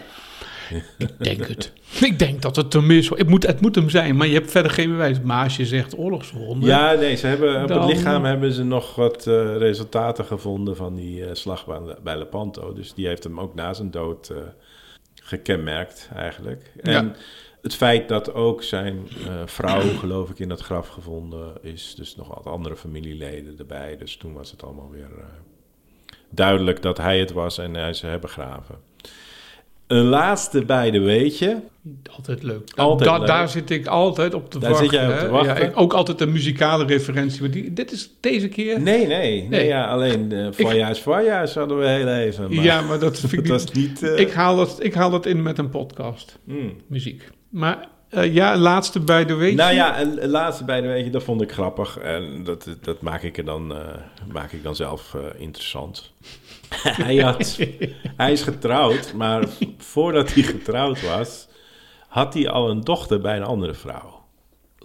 Ik 0.98 1.10
denk 1.24 1.48
het. 1.48 1.72
Ik 2.10 2.20
denk 2.20 2.42
dat 2.42 2.56
het 2.56 2.74
hem 2.74 2.92
is. 2.92 3.10
Het 3.10 3.30
moet, 3.30 3.46
het 3.48 3.62
moet 3.62 3.76
hem 3.76 3.90
zijn, 3.90 4.16
maar 4.16 4.28
je 4.28 4.34
hebt 4.34 4.52
verder 4.52 4.72
geen 4.72 4.90
bewijs. 4.90 5.20
Maar 5.22 5.44
als 5.44 5.58
je 5.58 5.66
zegt 5.66 5.98
oorlogswonden... 5.98 6.70
Ja, 6.70 6.94
nee, 6.94 7.16
ze 7.16 7.28
hebben, 7.28 7.62
op 7.62 7.68
Dan- 7.68 7.82
het 7.82 7.90
lichaam 7.98 8.24
hebben 8.24 8.52
ze 8.54 8.64
nog 8.64 8.96
wat 8.96 9.28
eh, 9.28 9.58
resultaten 9.58 10.26
gevonden 10.26 10.76
van 10.76 10.96
die 10.96 11.26
eh, 11.26 11.34
slag 11.34 11.66
bij, 12.04 12.18
Lepanto. 12.18 12.74
Dus 12.74 12.94
die 12.94 13.08
heeft 13.08 13.24
hem 13.24 13.40
ook 13.40 13.56
na 13.56 13.74
zijn 13.74 13.92
dood 13.92 14.30
eh, 14.30 14.38
gekenmerkt 15.24 16.10
eigenlijk. 16.16 16.72
En 16.82 16.92
Ja. 16.92 17.12
het 17.62 17.76
feit 17.76 18.10
dat 18.10 18.34
ook 18.34 18.64
zijn 18.64 19.08
eh, 19.28 19.34
vrouw, 19.46 19.82
geloof 20.00 20.30
ik, 20.30 20.40
in 20.40 20.50
dat 20.50 20.62
graf 20.62 20.88
gevonden 20.88 21.54
is. 21.62 21.96
Dus 21.96 22.16
nog 22.16 22.28
wat 22.28 22.46
andere 22.54 22.76
familieleden 22.76 23.56
erbij. 23.58 23.98
Dus 23.98 24.16
toen 24.18 24.34
was 24.34 24.52
het 24.52 24.64
allemaal 24.64 24.90
weer 24.92 25.10
eh, 25.18 25.26
duidelijk 26.30 26.82
dat 26.82 26.98
hij 26.98 27.20
het 27.20 27.32
was 27.32 27.58
en 27.58 27.74
hij 27.74 27.94
ze 27.94 28.06
hebben 28.06 28.30
begraven. 28.30 28.76
Een 29.92 30.06
laatste 30.06 30.66
beide 30.66 31.00
weetje. 31.00 31.62
Altijd 32.16 32.44
leuk. 32.44 32.70
Altijd 32.76 33.10
da- 33.10 33.18
leuk. 33.18 33.28
Daar 33.28 33.50
zit 33.50 33.70
ik 33.70 33.88
altijd 33.88 34.34
op 34.34 34.50
te 34.52 34.60
Daar 34.60 34.70
wachten. 34.70 34.90
zit 34.90 35.00
jij 35.00 35.14
op 35.14 35.20
te 35.20 35.30
wachten. 35.30 35.56
Ja, 35.56 35.60
ik- 35.70 35.80
ook 35.80 35.94
altijd 35.94 36.22
een 36.22 36.32
muzikale 36.32 36.86
referentie. 36.86 37.42
Maar 37.42 37.52
die, 37.52 37.74
dit 37.74 37.92
is 37.92 38.10
deze 38.20 38.48
keer... 38.48 38.82
Nee, 38.82 39.08
nee. 39.08 39.08
nee, 39.08 39.48
Nee. 39.50 39.66
ja, 39.68 39.86
alleen 39.86 40.32
uh, 40.34 40.48
Voyage, 40.52 41.02
Voyage 41.02 41.60
hadden 41.60 41.78
we 41.80 41.88
heel 41.88 42.08
even. 42.08 42.56
Maar 42.56 42.64
ja, 42.64 42.82
maar 42.82 43.00
dat 43.00 43.20
vind 43.20 43.32
ik 43.44 43.48
dat 43.48 43.74
niet... 43.74 44.00
was 44.00 44.02
niet... 44.02 44.04
eh, 44.04 44.20
Ik 44.20 44.32
haal, 44.32 44.56
dat, 44.56 44.78
ik 44.80 44.94
haal 44.94 45.10
dat 45.10 45.26
in 45.26 45.42
met 45.42 45.58
een 45.58 45.70
podcast. 45.70 46.40
hmm. 46.46 46.74
Muziek. 46.88 47.30
Maar 47.50 47.88
eh, 48.10 48.34
ja, 48.34 48.58
laatste 48.58 49.00
bij 49.00 49.26
de 49.26 49.34
week. 49.34 49.56
Nou 49.56 49.74
ja, 49.74 50.02
een, 50.02 50.28
laatste 50.30 50.64
bij 50.64 50.82
de 50.82 51.10
dat 51.10 51.24
vond 51.24 51.42
ik 51.42 51.52
grappig. 51.52 51.98
En 51.98 52.44
dat, 52.44 52.68
dat 52.82 53.02
maak, 53.02 53.22
ik 53.24 53.38
er 53.38 53.46
dan, 53.46 53.74
maak 54.32 54.52
ik 54.52 54.64
dan 54.64 54.76
zelf 54.76 55.16
interessant. 55.38 56.12
hij, 57.06 57.18
had, 57.18 57.60
hij 58.18 58.32
is 58.32 58.42
getrouwd, 58.42 59.14
maar 59.14 59.48
voordat 59.78 60.34
hij 60.34 60.44
getrouwd 60.44 61.02
was... 61.02 61.48
had 62.08 62.34
hij 62.34 62.50
al 62.50 62.70
een 62.70 62.82
dochter 62.82 63.22
bij 63.22 63.38
een 63.38 63.44
andere 63.44 63.74
vrouw. 63.74 64.20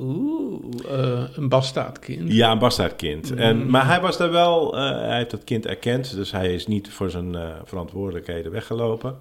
Oeh, 0.00 0.62
eh, 0.88 1.24
een 1.34 1.48
bastaardkind. 1.48 2.32
Ja, 2.32 2.52
een 2.52 2.58
bastaardkind. 2.58 3.34
En, 3.34 3.70
maar 3.70 3.86
hij 3.86 4.00
was 4.00 4.16
daar 4.16 4.30
wel, 4.30 4.76
eh, 4.76 4.90
hij 4.90 5.16
heeft 5.16 5.30
dat 5.30 5.44
kind 5.44 5.66
erkend, 5.66 6.14
dus 6.14 6.30
hij 6.30 6.54
is 6.54 6.66
niet 6.66 6.92
voor 6.92 7.10
zijn 7.10 7.34
eh, 7.34 7.48
verantwoordelijkheden 7.64 8.52
weggelopen. 8.52 9.16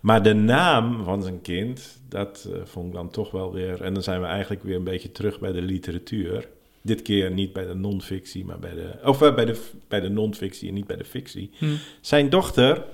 Maar 0.00 0.22
de 0.22 0.34
naam 0.34 1.04
van 1.04 1.22
zijn 1.22 1.40
kind, 1.40 2.00
dat 2.08 2.48
vond 2.64 2.86
ik 2.86 2.92
dan 2.92 3.10
toch 3.10 3.30
wel 3.30 3.52
weer, 3.52 3.82
en 3.82 3.94
dan 3.94 4.02
zijn 4.02 4.20
we 4.20 4.26
eigenlijk 4.26 4.62
weer 4.62 4.76
een 4.76 4.84
beetje 4.84 5.12
terug 5.12 5.40
bij 5.40 5.52
de 5.52 5.62
literatuur. 5.62 6.48
Dit 6.88 7.02
keer 7.02 7.30
niet 7.30 7.52
bij 7.52 7.66
de 7.66 7.74
non-fictie, 7.74 8.44
maar 8.44 8.58
bij 8.58 8.74
de, 8.74 8.98
of 9.04 9.22
eh, 9.22 9.34
bij 9.34 9.44
de, 9.44 9.70
bij 9.88 10.00
de 10.00 10.08
non-fictie 10.08 10.68
en 10.68 10.74
niet 10.74 10.86
bij 10.86 10.96
de 10.96 11.04
fictie. 11.04 11.50
Hm. 11.58 11.66
Zijn 12.00 12.30
dochter, 12.30 12.84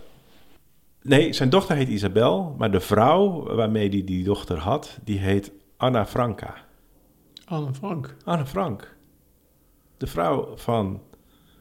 nee, 1.02 1.32
zijn 1.32 1.50
dochter 1.50 1.76
heet 1.76 1.88
Isabel, 1.88 2.54
maar 2.58 2.70
de 2.70 2.80
vrouw 2.80 3.54
waarmee 3.54 3.88
hij 3.88 4.04
die 4.04 4.24
dochter 4.24 4.58
had, 4.58 4.98
die 5.04 5.18
heet 5.18 5.52
Anna 5.76 6.06
Franca. 6.06 6.54
Anne 7.44 7.74
Frank. 7.74 8.16
Anne 8.24 8.46
Frank. 8.46 8.96
De 9.96 10.06
vrouw 10.06 10.56
van 10.56 11.02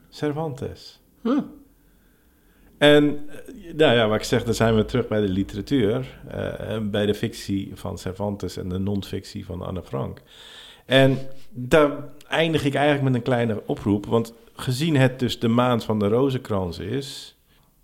Cervantes. 0.09 0.99
Huh. 1.23 1.39
En 2.77 3.29
eh, 3.29 3.73
nou 3.73 3.95
ja, 3.95 4.07
wat 4.07 4.17
ik 4.17 4.23
zeg, 4.23 4.43
dan 4.43 4.53
zijn 4.53 4.75
we 4.75 4.85
terug 4.85 5.07
bij 5.07 5.21
de 5.21 5.29
literatuur. 5.29 6.19
en 6.57 6.91
bij 6.91 7.05
de 7.05 7.15
fictie 7.15 7.71
van 7.73 7.97
Cervantes 7.97 8.57
en 8.57 8.69
de 8.69 8.79
non-fictie 8.79 9.45
van 9.45 9.61
Anne 9.61 9.83
Frank. 9.83 10.21
En 10.85 11.17
daar 11.49 11.91
eindig 12.27 12.63
ik 12.63 12.73
eigenlijk 12.73 13.05
met 13.05 13.15
een 13.15 13.21
kleine 13.21 13.61
oproep. 13.65 14.05
Want 14.05 14.33
gezien 14.55 14.95
het 14.95 15.19
dus 15.19 15.39
de 15.39 15.47
maand 15.47 15.83
van 15.83 15.99
de 15.99 16.07
rozenkrans 16.07 16.79
is... 16.79 17.35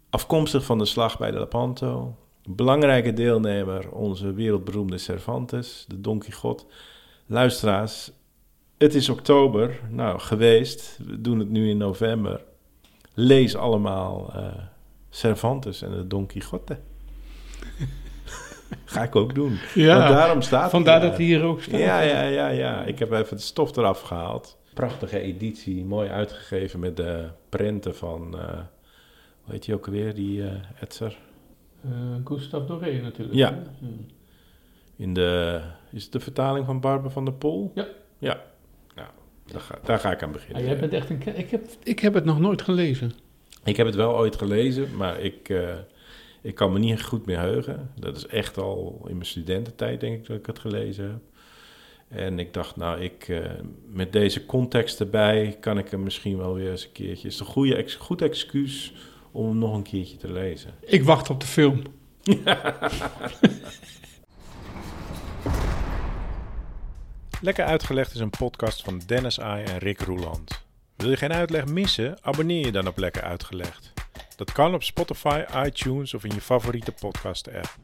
Afkomstig 0.10 0.66
van 0.66 0.78
de 0.78 0.86
slag 0.86 1.18
bij 1.18 1.32
de 1.32 1.40
Lepanto. 1.40 2.16
Belangrijke 2.44 3.14
deelnemer, 3.14 3.92
onze 3.92 4.34
wereldberoemde 4.34 4.98
Cervantes, 4.98 5.86
de 5.88 6.02
Don 6.02 6.20
Quixote. 6.20 6.64
Luisteraars, 7.26 8.12
het 8.78 8.96
is 8.96 9.10
oktober, 9.10 9.80
nou 9.90 10.20
geweest. 10.20 11.00
We 11.06 11.22
doen 11.22 11.40
het 11.40 11.50
nu 11.50 11.70
in 11.70 11.78
november. 11.78 12.44
Lees 13.14 13.56
allemaal 13.56 14.34
eh, 14.34 14.44
Cervantes 15.10 15.82
en 15.82 15.92
de 15.92 16.08
Don 16.08 16.26
Quixote. 16.26 16.78
Ga 19.00 19.06
ik 19.06 19.16
ook 19.16 19.36
doen. 19.36 19.58
Ja, 19.74 19.98
Want 19.98 20.10
daarom 20.10 20.42
staat 20.42 20.70
Vandaar 20.70 21.02
dat 21.02 21.16
hij 21.18 21.26
hier 21.26 21.44
ook 21.44 21.62
staat. 21.62 21.80
ja, 21.80 22.02
ja, 22.02 22.22
ja, 22.24 22.48
ja. 22.48 22.84
Ik 22.84 23.00
heb 23.00 23.12
even 23.12 23.38
de 23.38 23.44
stof 23.44 23.76
eraf 23.78 24.02
gehaald. 24.02 24.58
Prachtige 24.74 25.20
editie, 25.20 25.86
mooi 25.86 26.10
uitgegeven 26.10 26.80
met 26.80 26.98
de 26.98 27.28
prenten 27.50 27.96
van, 27.96 28.40
eh 28.40 28.58
hoe 29.42 29.54
heet 29.54 29.66
die 29.66 29.74
ook 29.76 29.86
alweer, 29.86 30.14
die 30.14 30.44
eh 30.44 30.52
Etzer? 30.82 31.18
Eh, 31.84 31.90
Gustave 32.26 32.66
Doré 32.66 33.02
natuurlijk. 33.02 33.38
Ja. 33.38 33.54
hè? 33.54 33.88
In 34.96 35.14
de, 35.14 35.60
is 35.92 36.04
het 36.04 36.12
de 36.12 36.20
vertaling 36.20 36.66
van 36.66 36.80
Barbara 36.80 37.10
van 37.14 37.26
der 37.26 37.34
Pol? 37.34 37.72
Ja. 37.76 37.88
Ja, 38.18 38.38
nou, 38.96 39.08
daar 39.46 39.62
ga, 39.62 39.76
daar 39.84 40.00
ga 40.00 40.12
ik 40.12 40.22
aan 40.24 40.28
Ah, 40.28 40.34
beginnen. 40.34 40.64
jij 40.64 40.78
bent 40.80 40.94
echt 40.94 41.10
een... 41.10 41.22
Ik 41.38 41.50
heb, 41.52 41.66
ik 41.84 42.00
heb 42.00 42.14
het 42.14 42.26
nog 42.26 42.40
nooit 42.40 42.62
gelezen. 42.62 43.12
Ik 43.64 43.78
heb 43.78 43.86
het 43.86 43.96
wel 43.96 44.18
ooit 44.18 44.36
gelezen, 44.36 44.96
maar 44.96 45.20
ik, 45.20 45.50
eh, 45.50 45.74
ik 46.42 46.56
kan 46.56 46.74
me 46.74 46.80
niet 46.80 47.02
goed 47.02 47.26
meer 47.26 47.40
heugen. 47.40 47.92
Dat 47.96 48.16
is 48.16 48.28
echt 48.28 48.58
al 48.58 49.06
in 49.08 49.14
mijn 49.14 49.26
studententijd, 49.26 50.00
denk 50.00 50.18
ik, 50.18 50.26
dat 50.28 50.38
ik 50.38 50.46
het 50.46 50.60
gelezen 50.60 51.06
heb. 51.06 51.22
En 52.08 52.40
ik 52.40 52.54
dacht, 52.54 52.76
nou, 52.76 53.02
ik, 53.02 53.28
eh, 53.28 53.50
met 53.88 54.14
deze 54.14 54.46
context 54.46 55.00
erbij 55.00 55.58
kan 55.60 55.78
ik 55.78 55.92
hem 55.92 56.04
misschien 56.04 56.38
wel 56.38 56.54
weer 56.54 56.72
eens 56.72 56.84
een 56.86 56.92
keertje. 56.92 57.24
Het 57.24 57.34
is 57.34 57.40
een 57.40 57.46
goede 57.46 57.76
ex, 57.76 57.96
goed 57.96 58.22
excuus 58.22 58.94
om 59.32 59.48
hem 59.48 59.58
nog 59.58 59.74
een 59.76 59.84
keertje 59.84 60.18
te 60.18 60.32
lezen. 60.32 60.74
Ik 60.82 61.04
wacht 61.04 61.30
op 61.30 61.40
de 61.40 61.48
film. 61.48 61.82
Lekker 67.42 67.66
uitgelegd 67.66 68.14
is 68.14 68.20
een 68.20 68.30
podcast 68.30 68.82
van 68.84 69.02
Dennis 69.06 69.40
Ai 69.40 69.64
en 69.64 69.78
Rick 69.78 70.00
Roeland. 70.00 70.66
Wil 70.96 71.10
je 71.10 71.18
geen 71.18 71.34
uitleg 71.34 71.66
missen? 71.66 72.18
Abonneer 72.22 72.66
je 72.66 72.72
dan 72.72 72.88
op 72.88 72.98
Lekker 72.98 73.22
Uitgelegd. 73.22 73.94
Dat 74.40 74.52
kan 74.52 74.74
op 74.74 74.84
Spotify, 74.84 75.44
iTunes 75.66 76.14
of 76.14 76.24
in 76.24 76.34
je 76.34 76.42
favoriete 76.42 76.92
podcast-app. 76.92 77.76